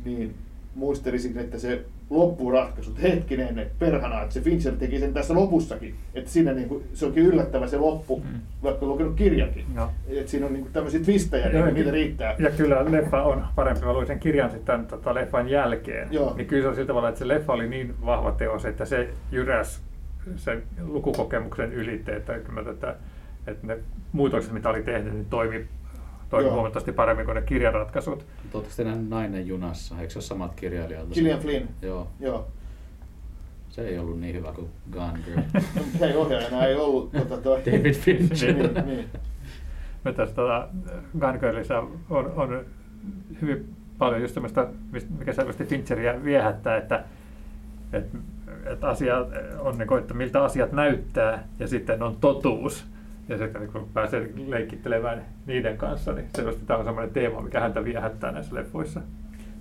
[0.06, 0.36] niin
[0.76, 5.96] muistelisin, että se loppuratkaisu, että hetkinen, että perhana, että se Fincher teki sen tässä lopussakin,
[6.14, 8.40] että siinä niin kuin, se onkin yllättävä se loppu, Mm.
[8.64, 9.66] vaikka lukenut kirjankin.
[9.76, 9.90] Joo.
[10.08, 12.36] Että siinä on niin kuin tämmöisiä twistejä, Joo, niin niitä riittää.
[12.40, 13.86] Ja kyllä leffa on parempi.
[13.86, 16.08] Mä luin sen kirjan sitten tota, leffan jälkeen.
[16.12, 16.34] Joo.
[16.38, 19.10] Niin kyllä se on sillä tavalla, että se leffa oli niin vahva teos, että se
[19.32, 19.82] jyräs
[20.36, 22.36] sen lukukokemuksen ylite, että,
[23.48, 23.78] että ne
[24.12, 25.66] muutokset, mitä oli tehnyt, niin toimi,
[26.36, 26.54] toimi Joo.
[26.56, 28.26] huomattavasti paremmin kuin ne kirjaratkaisut.
[28.54, 29.96] Oletteko te nähnyt Nainen junassa?
[30.00, 31.10] Eikö se ole samat kirjailijat?
[31.14, 32.08] Gillian Flynn, Joo.
[32.20, 32.48] joo.
[33.70, 35.42] Se ei ollut niin hyvä kuin Gone Girl.
[35.76, 37.62] Mutta Hei, ohjaajana ei ollut tota, toi.
[37.66, 38.54] David Fincher.
[38.56, 39.10] niin, niin.
[40.16, 40.68] Tässä tota,
[41.20, 41.80] Gun Girlissa
[42.10, 42.66] on, on
[43.42, 47.04] hyvin paljon just tämmöistä, mistä- mikä selvästi Fincheria viehättää, että,
[47.94, 48.18] että,
[48.66, 49.26] että asia
[49.60, 52.86] on, niin kuin, että miltä asiat näyttää ja sitten on totuus.
[53.30, 57.60] Ja sitten niin kun pääsee leikkittelemään niiden kanssa, niin selvästi tämä on semmoinen teema, mikä
[57.60, 59.02] häntä viehättää näissä leffoissa.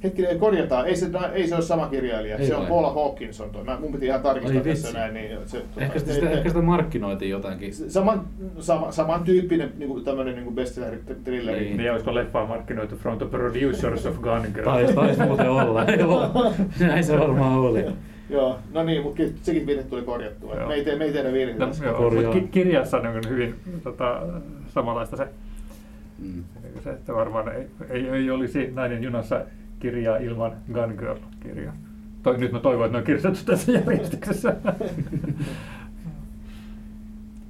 [0.04, 0.86] Hetkinen, korjataan.
[0.86, 2.36] Ei se, ei se ole sama kirjailija.
[2.36, 2.68] Ei se on vai?
[2.68, 3.50] Paula Hawkinson.
[3.50, 3.64] Toi.
[3.64, 5.14] Mä, mun piti ihan tarkistaa Ai tässä näin.
[5.14, 7.74] Niin se, Ehkä tota, sitä, ei- ehkä sitä markkinoitiin jotenkin.
[7.74, 8.26] Saman,
[8.58, 11.60] sama, samantyyppinen niin tämmöinen niin bestseller-trilleri.
[11.60, 11.76] Niin.
[11.76, 14.64] Niin olisiko leffaa markkinoitu From the Producers of Gun Girl?
[14.64, 15.84] Taisi, taisi muuten olla.
[16.80, 17.84] Näin se varmaan oli.
[18.30, 20.54] Joo, no niin, mutta sekin virhe tuli korjattua.
[20.54, 20.68] Joo.
[20.68, 21.64] Me ei, tee, me ei tehdä virheitä.
[21.64, 21.84] No, tässä.
[21.84, 22.32] joo, Korjaa.
[22.32, 23.54] mut ki- kirjassa on niin hyvin
[23.84, 24.22] tota,
[24.74, 25.28] samanlaista se,
[26.18, 26.44] Mm.
[26.84, 29.40] se, että varmaan ei, ei, ei olisi Nainen junassa
[29.78, 31.74] kirjaa ilman Gun Girl-kirjaa.
[32.22, 34.54] Toi, nyt mä toivon, että ne on kirjoitettu tässä järjestyksessä.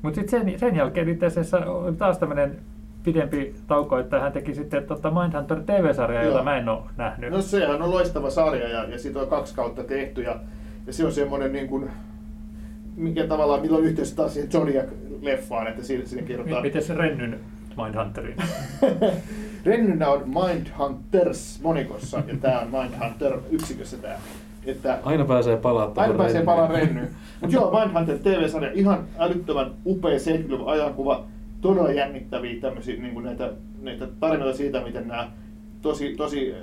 [0.03, 2.57] Mutta sitten sen, sen jälkeen itse asiassa oli taas tämmöinen
[3.05, 7.31] pidempi tauko, että hän teki sitten tota Mindhunter TV-sarjaa, jota mä en ole nähnyt.
[7.31, 10.37] No sehän on loistava sarja ja, ja siitä on kaksi kautta tehty ja,
[10.87, 11.91] ja se on semmoinen niin kuin,
[12.97, 16.62] mikä tavallaan, millä on yhteys taas siihen Zodiac-leffaan, että siinä, siinä M- kerrotaan.
[16.62, 17.41] miten se Rennyn
[17.82, 18.37] Mindhunterin?
[19.66, 24.14] Rennynä on Mindhunters monikossa ja tämä on Mindhunter yksikössä tämä.
[24.66, 27.09] Että Aina pääsee palaa tuohon Aina pääsee palaan renny.
[27.41, 31.24] Mutta joo, Mindhunter TV-sarja, ihan älyttömän upea 70-luvun ajankuva,
[31.61, 35.30] todella jännittäviä tämmöisiä niin kuin näitä, näitä tarinoita siitä, miten nämä
[35.82, 36.55] tosi, tosi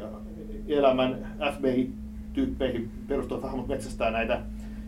[0.68, 1.28] elämän
[2.32, 4.40] FBI-tyyppeihin perustuvat hahmot metsästää näitä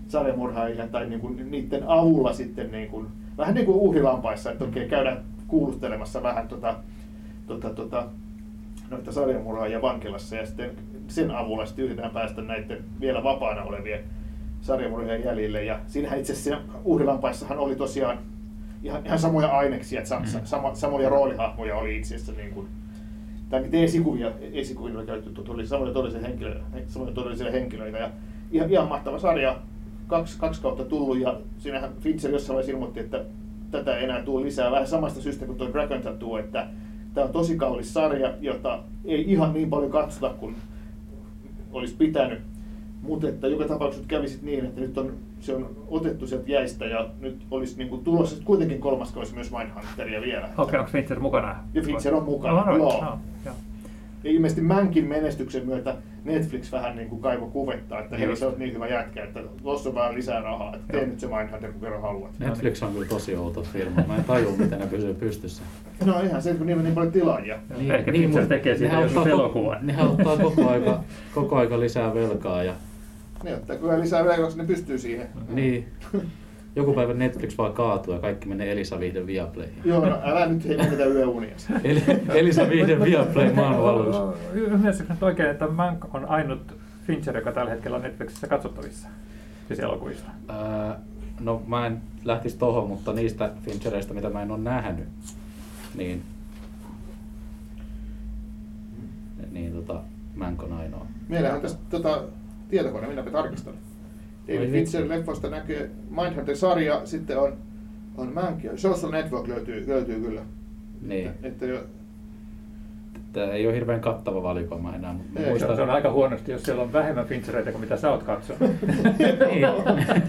[0.08, 4.89] sarjamurhaajia tai niin kuin niiden avulla sitten niin kuin, vähän niin kuin uhrilampaissa, että okei,
[4.89, 6.76] käydään kuulustelemassa vähän tota,
[7.48, 8.06] tota, tota,
[8.89, 10.72] noita sarjamurhaajia vankilassa ja sitten
[11.08, 14.00] sen avulla sitten yritetään päästä näiden vielä vapaana olevien
[14.62, 15.64] sarjamurhaajien jäljille.
[15.64, 18.18] Ja siinähän itse asiassa uhrilampaissahan oli tosiaan
[18.84, 20.26] ihan, ihan samoja aineksia, että sa, Mm.
[20.26, 22.68] sa, sama, samoja roolihahmoja oli itse asiassa niin kuin,
[23.62, 24.32] tai esikuvia,
[24.97, 28.10] oli käytetty, oli samoja todellisia henkilöitä, samoja todellisia henkilöitä ja
[28.51, 29.60] ihan, ihan mahtava sarja,
[30.08, 33.26] kaksi, kaksi kautta tullut ja siinähän Fincher jossain vaiheessa ilmoitti, että
[33.72, 36.68] tätä ei enää tule lisää vähän samasta syystä kuin tuo Dragon Tattoo, että
[37.14, 40.56] tämä on tosi kallis sarja, jota ei ihan niin paljon katsota kuin
[41.72, 42.39] olisi pitänyt.
[43.01, 45.14] Mutta että joka tapauksessa kävi sit niin, että nyt on,
[45.44, 49.52] se on otettu sieltä jäistä ja nyt olisi niin kuin tulossa kuitenkin kolmas kausi myös
[49.52, 50.46] Mindhunteria vielä.
[50.46, 51.56] Okei, okay, onko Fincher mukana?
[51.74, 52.78] Ja Fincher on mukana, Oh, right.
[52.78, 52.88] joo.
[52.88, 53.56] Oh, joo.
[54.24, 58.58] Ja ilmeisesti Mänkin menestyksen myötä Netflix vähän niin kuin kaivo kuvetta, että hei sä oot
[58.58, 61.82] niin hyvä jätkä, että tuossa on vähän lisää rahaa, että tee nyt se Mindhunter kun
[61.82, 62.32] kerran haluat.
[62.39, 64.04] Netflix on kyllä tosi outo firma.
[64.08, 65.64] Mä en tajua, miten ne pysyy pystyssä.
[66.06, 67.60] No ihan se, kun niillä on niin paljon tilaajia.
[67.80, 69.78] Ehkä Fincher mutta tekee siitä ko- elokuvan.
[69.82, 71.04] Nehän ottaa koko aika,
[71.36, 72.74] koko aika lisää velkaa ja
[73.44, 75.28] Ne ottaa kyllä lisää velkaa, koska ne pystyy siihen.
[75.50, 75.88] niin.
[76.76, 79.82] Joku päivä Netflix vaan kaatuu ja kaikki menee Elisa Vihden Viaplayhin.
[79.86, 81.56] Joo, no älä nyt hei menetä yöunia.
[81.84, 84.39] Eli, Elisa Vihden Viaplay maailmanvalloitus.
[84.54, 86.78] Ymmärsitkö nyt oikein, että Mank on ainut
[87.08, 89.08] Fincher, joka tällä hetkellä on Netflixissä katsottavissa?
[89.68, 90.30] Siis elokuvista.
[90.48, 91.00] Ää,
[91.39, 95.08] no mä en lähtisi tohon, mutta niistä Finchereistä, mitä mä en ole nähnyt,
[95.96, 96.24] niin,
[99.52, 100.02] niin tota,
[100.36, 101.08] Mank on ainoa.
[101.28, 102.24] Meillähän on tästä tota,
[102.74, 103.74] tietokone, minäpä tarkistan.
[104.47, 107.53] David Fincher leffosta näkyy Mindhunter-sarja, sitten on,
[108.17, 110.41] on Mank ja Social Network löytyy, löytyy kyllä.
[111.01, 111.28] Niin.
[111.28, 111.84] Että, että jo,
[113.34, 115.89] Tämä ei ole hirveän kattava valikoima enää, mutta mä Ei, Se muistan, on, se on
[115.89, 118.61] aika huonosti, jos siellä on vähemmän Finchereitä kuin mitä sä oot katsonut.
[119.51, 119.61] Niin.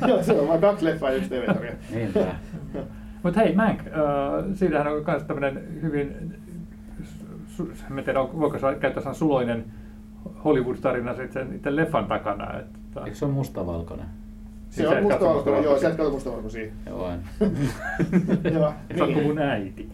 [0.08, 1.72] Joo, se on vain kaksi leffaa ja yksi TV-sarja.
[1.94, 2.34] Niinpä.
[3.22, 3.92] Mutta hei, Mank, äh,
[4.54, 6.36] siinähän on myös tämmöinen hyvin,
[7.98, 9.64] en tiedä, voiko käyttää sanan suloinen
[10.44, 12.58] Hollywood-tarina sen itse leffan takana.
[12.58, 14.06] Että, Eikö se ole mustavalkoinen?
[14.70, 16.72] Se Siis on mustavalkoinen, joo, sä et katso mustavalkoisia.
[16.86, 17.20] Joo, en.
[18.54, 19.48] Joo, Se on kuin mun niin.
[19.48, 19.88] äiti.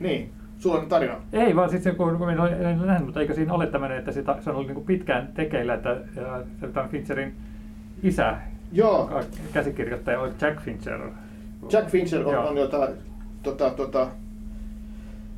[0.00, 1.14] niin, sulla on tarina.
[1.32, 4.36] Ei, vaan sitten kun, kun minä olen nähnyt, mutta eikö siinä ole tämmöinen, että sitä,
[4.40, 5.96] se on ollut niin pitkään tekeillä, että
[6.72, 7.34] tämän Fincherin
[8.02, 8.36] isä,
[8.72, 9.10] Joo,
[9.52, 11.00] käsikirjoittaja, oli Jack Fincher.
[11.72, 12.48] Jack Fincher on, Joo.
[12.48, 12.88] on jota,
[13.42, 14.08] tota, tota,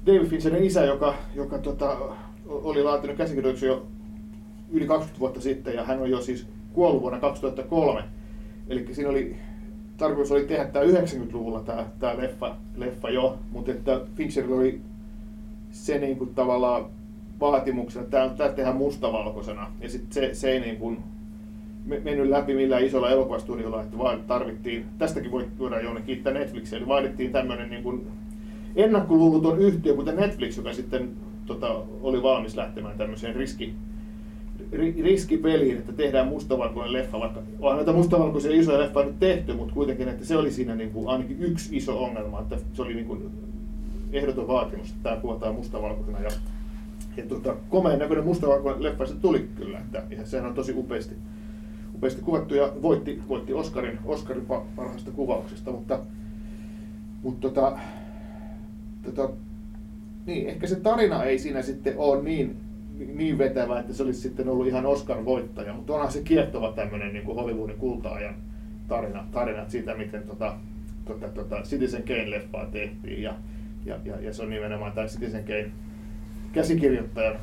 [0.07, 1.97] David Fincherin isä, joka, joka tota,
[2.49, 3.87] oli laatinut käsikirjoituksen jo
[4.73, 8.03] yli 20 vuotta sitten ja hän on jo siis kuollut vuonna 2003.
[8.69, 9.37] Eli siinä oli,
[9.97, 14.81] tarkoitus oli tehdä tämä 90-luvulla tämä, tämä leffa, leffa jo, mutta että Fincherillä oli
[15.71, 16.87] se niin kuin tavallaan
[17.41, 19.73] vaatimuksena, että tämä, tehdään mustavalkoisena.
[19.81, 20.99] Ja sitten se, se ei niin kuin
[21.85, 26.79] me- mennyt läpi millään isolla elokuvastudiolla, että vaan tarvittiin, tästäkin voi voidaan Jouni kiittää Netflixiä,
[26.79, 28.07] eli vaadittiin tämmöinen niin kuin
[28.77, 31.11] ennakkoluuloton yhtiö, kuten Netflix, joka sitten
[31.47, 33.75] tota, oli valmis lähtemään tämmöiseen riski,
[34.73, 39.75] ri, riskipeliin, että tehdään mustavalkoinen leffa, vaikka onhan näitä mustavalkoisia isoja leffoja nyt tehty, mutta
[39.75, 43.07] kuitenkin, että se oli siinä niin kuin ainakin yksi iso ongelma, että se oli niin
[43.07, 43.31] kuin
[44.13, 46.31] ehdoton vaatimus, että tämä kuvataan mustavalkoisena ja
[47.17, 51.15] ja tota, komeen näköinen mustavalkoinen leffa se tuli kyllä, että ja sehän on tosi upeasti,
[51.95, 56.01] upeasti kuvattu ja voitti, voitti Oscarin, Oscarin pa- parhaasta kuvauksesta, mutta,
[57.23, 57.79] mutta tota,
[59.03, 59.29] tota,
[60.27, 62.57] niin, ehkä se tarina ei siinä sitten ole niin,
[63.15, 67.25] niin vetävä, että se olisi sitten ollut ihan Oscar-voittaja, mutta onhan se kiehtova tämmöinen niin
[67.25, 68.35] kuin Hollywoodin kulta-ajan
[68.89, 70.57] tarina, tarinat siitä, miten tota,
[71.05, 73.35] tota, tota Citizen Kane-leffaa tehtiin ja,
[73.85, 75.71] ja, ja, ja se on nimenomaan tämä Citizen Kane
[76.53, 77.37] käsikirjoittajan,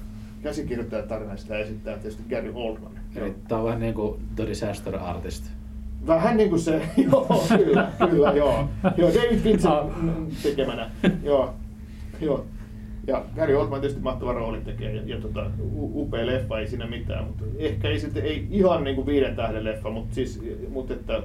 [0.43, 2.91] käsikirjoittajan tarina sitä esittää tietysti Gary Oldman.
[3.15, 5.45] Eli tää on vähän niin kuin The Disaster Artist.
[6.07, 8.69] Vähän niin kuin se, joo, kyllä, kyllä, joo.
[8.97, 9.87] Joo, David Fincher Ah.
[10.43, 10.89] tekemänä,
[11.23, 11.53] joo,
[12.21, 12.45] joo.
[13.07, 17.25] Ja Gary Oldman tietysti mahtava rooli tekee ja, ja tota, upea leffa, ei siinä mitään,
[17.25, 21.23] mutta ehkä ei sitten, ei ihan niin kuin viiden tähden leffa, mutta siis, mutta että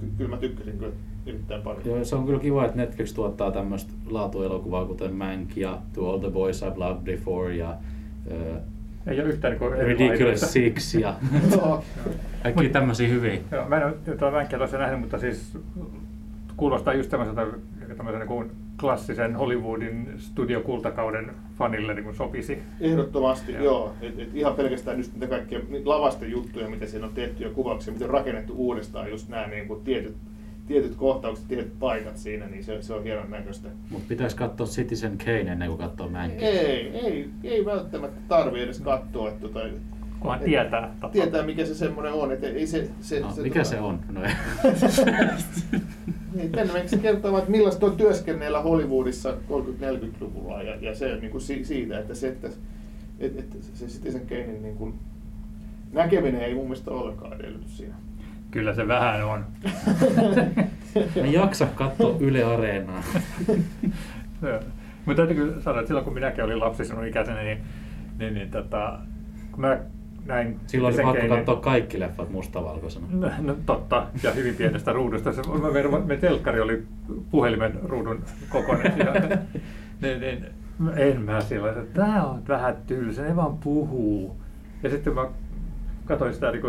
[0.00, 0.92] ky- kyllä mä tykkäsin kyllä
[1.26, 1.82] erittäin paljon.
[1.84, 6.18] Joo, se on kyllä kiva, että Netflix tuottaa tämmöistä laatuelokuvaa, kuten Mank ja To All
[6.18, 7.76] the Boys I've Loved Before ja
[8.26, 8.56] uh,
[9.06, 11.14] Ei ole yhtään niin Ridiculous Six ja
[11.56, 11.84] Joo.
[12.42, 13.38] kaikki tämmöisiä hyviä.
[13.52, 15.58] Joo, mä en ole tuota Mänkiä tuossa nähnyt, mutta siis
[16.56, 17.46] kuulostaa just tämmöiseltä
[17.96, 18.50] tämmöisen niin kuin
[18.82, 22.58] klassisen Hollywoodin studiokultakauden fanille niin sopisi.
[22.80, 23.62] Ehdottomasti, Joo.
[23.64, 23.92] joo.
[24.00, 27.92] Et, et ihan pelkästään just niitä kaikkia lavasten juttuja, mitä siinä on tehty ja kuvauksia,
[27.92, 30.16] miten on rakennettu uudestaan just nämä niin kuin tietyt,
[30.66, 33.68] tietyt kohtaukset, tietyt paikat siinä, niin se, se on hienon näköistä.
[33.90, 36.48] Mutta pitäisi katsoa Citizen Kane ennen kuin katsoo Mankia.
[36.48, 39.60] Ei, ei, ei välttämättä tarvi edes katsoa, että tota,
[40.22, 41.12] Kunhan et- tietää tapa.
[41.12, 44.00] tietää mikä se semmoinen on, että ei se, se, No, se mikä tota- se on?
[44.12, 44.30] No ei.
[46.34, 46.52] Niin,
[46.88, 51.64] se kertoo, että millaista on työskennellä Hollywoodissa 30-40-luvulla ja, ja se on niin kuin si,
[51.64, 52.48] siitä, että se, että,
[53.20, 54.94] että, että se Citizen Kanein niin kuin
[55.92, 57.94] näkeminen ei mun mielestä ole ollenkaan edellytys siinä.
[58.50, 59.44] Kyllä se vähän on.
[61.16, 63.02] Mä en jaksa katsoa Yle Areenaa.
[65.06, 67.58] Mutta täytyy kyllä sanoa, että silloin kun minäkin olin lapsi sinun ikäisenä, niin,
[68.18, 68.98] niin, niin tota,
[69.52, 69.80] kun mä
[70.26, 70.60] näin...
[70.66, 73.06] Silloin oli pakko keinin- katsoa kaikki leffat mustavalkoisena.
[73.10, 75.32] No, no totta, ja hyvin pienestä ruudusta.
[75.32, 75.42] Se,
[75.72, 76.82] verran, me telkkari oli
[77.30, 78.92] puhelimen ruudun kokoinen.
[80.00, 80.46] Niin, niin,
[80.96, 84.36] en mä siellä, että tää on vähän tylsä, ne vaan puhuu.
[84.82, 85.26] Ja sitten mä
[86.04, 86.62] katsoin sitä niin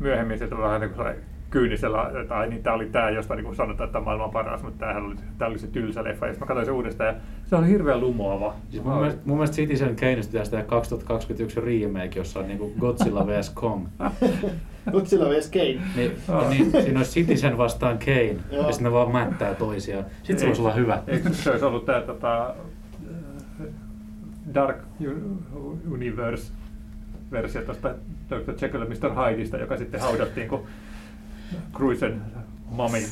[0.00, 1.06] myöhemmin sitä vähän niin kuin
[1.52, 5.02] kyynisellä, että ai niin tämä oli tämä, josta niin sanotaan, että maailman paras, mutta tämähän
[5.02, 6.26] oli, tämä oli se tylsä leffa.
[6.26, 8.54] Ja sitten mä katsoin sen uudestaan ja se oli hirveän lumoava.
[8.70, 13.26] Siis mun, mielestä, mun mielestä Citizen Kaneista pitäisi tehdä 2021 remake, jossa on niinku Godzilla
[13.28, 13.50] vs.
[13.50, 13.86] Kong.
[14.92, 15.50] Godzilla vs.
[15.50, 15.80] Kane.
[15.96, 18.66] Niin, ja niin, siinä olisi Citizen vastaan Kane, Joo.
[18.66, 20.04] ja sitten ne vaan mättää toisiaan.
[20.22, 21.02] Sitten se voisi olla hyvä.
[21.06, 22.54] Eikö se olisi ollut tämä tota,
[24.54, 24.76] Dark
[25.90, 26.52] Universe
[27.32, 27.94] versio tuosta
[28.30, 28.52] Dr.
[28.60, 29.30] Jekyll ja Mr.
[29.30, 30.66] Hydeista, joka sitten haudattiin, kun
[31.72, 32.22] Cruisen
[32.70, 33.02] mami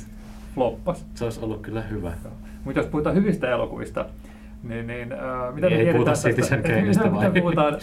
[0.55, 1.05] floppas.
[1.15, 2.13] Se olisi ollut kyllä hyvä.
[2.65, 4.07] Mutta jos puhutaan hyvistä elokuvista,
[4.63, 7.29] niin, niin äh, mitä Niin me ei puhuta tiedetään Citizen tästä, Kaneista mitä, vai?
[7.29, 7.79] mitä puhutaan,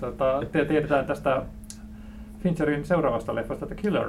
[0.00, 1.42] tota, te- tiedetään tästä
[2.42, 4.08] Fincherin seuraavasta leffasta The Killer.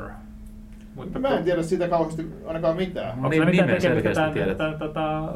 [0.96, 3.08] Mutta Mä en tiedä siitä kauheasti ainakaan mitään.
[3.08, 4.58] No Onko niin, se mitään tekemistä tämän, tiedät.
[4.58, 5.34] tämän, tota,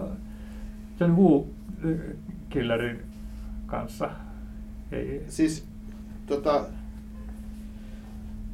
[1.00, 1.46] John Woo
[1.86, 1.92] äh,
[2.50, 3.00] Killerin
[3.66, 4.10] kanssa?
[4.92, 5.66] Ei, Siis
[6.26, 6.66] tota,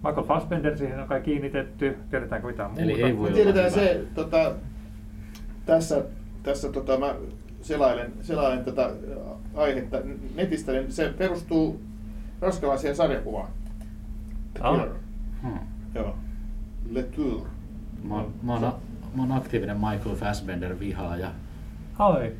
[0.04, 1.98] Michael Fassbender siihen on kai kiinnitetty.
[2.10, 2.84] Tiedetäänkö mitään muuta?
[2.84, 3.82] Eli ei voi tiedetään hyvä.
[3.84, 4.52] se, tota,
[5.66, 6.04] tässä,
[6.44, 7.16] tässä tota, mä
[7.62, 8.92] selailen, selailen tätä
[9.56, 9.98] aihetta
[10.36, 11.82] netistä, niin se perustuu
[12.42, 13.50] ranskalaiseen sarjakuvaan.
[14.62, 14.88] Ah.
[15.42, 15.60] Hmm.
[15.96, 16.16] Joo.
[16.92, 17.48] Le Tour.
[18.04, 18.62] Mä, oon- mä, oon,
[19.16, 21.32] mä oon aktiivinen Michael Fassbender vihaaja.
[22.00, 22.32] Ai,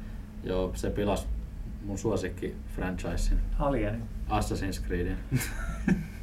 [0.44, 1.28] Joo, se pilas
[1.86, 4.02] mun suosikki franchisein, Alien.
[4.30, 5.18] Assassin's Creedin.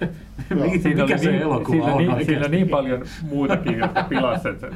[0.00, 4.02] Mikä Siinä oli, se niin, elokuva siinä, on niin, siinä on niin paljon muutakin, jotka
[4.02, 4.72] pilasivat sen.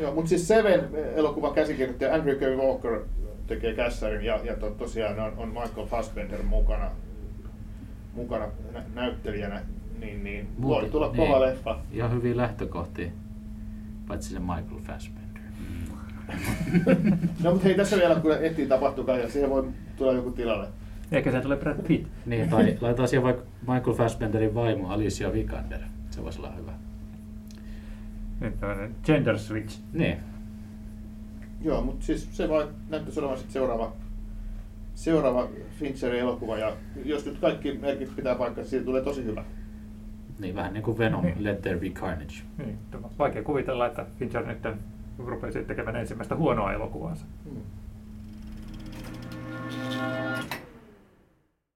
[0.00, 0.80] Joo, mutta siis Seven
[1.14, 2.40] elokuvan käsikirjoittaja Andrew K.
[2.62, 3.00] Walker
[3.46, 6.90] tekee kässärin ja, ja to, tosiaan on, on Michael Fassbender mukana,
[8.14, 9.62] mukana nä, näyttelijänä,
[10.00, 11.16] niin, niin voi Muuten- tulla niin.
[11.16, 11.78] kova leffa.
[11.92, 13.10] Ihan hyviä lähtökohtia,
[14.08, 15.20] paitsi se Michael Fassbender.
[17.42, 20.68] No mutta hei, tässä vielä kun etsii tapahtukaan ja siihen voi tulla joku tilalle.
[21.12, 22.08] Eikä se tule Brad Pitt.
[22.26, 25.80] Niin, tai laitetaan siihen vaikka Michael Fassbenderin vaimo Alicia Vikander.
[26.10, 26.72] Se voisi olla hyvä.
[28.40, 29.80] Nyt tämmöinen gender switch.
[29.92, 30.16] Niin.
[31.62, 33.92] Joo, mutta siis se vai näyttäisi olevan sitten seuraava,
[34.94, 35.48] seuraava
[35.78, 36.72] Fincherin elokuva ja
[37.04, 39.44] jos nyt kaikki merkit pitää paikkaa, siitä tulee tosi hyvä.
[40.38, 41.44] Niin, vähän niin kuin Venom, Niin.
[41.44, 42.34] Let There Be Carnage.
[42.58, 42.78] Niin,
[43.18, 44.58] vaikea kuvitella, että Fincher nyt
[45.18, 47.24] rupeisi tekemään ensimmäistä huonoa elokuvaansa.
[47.44, 47.62] Hmm.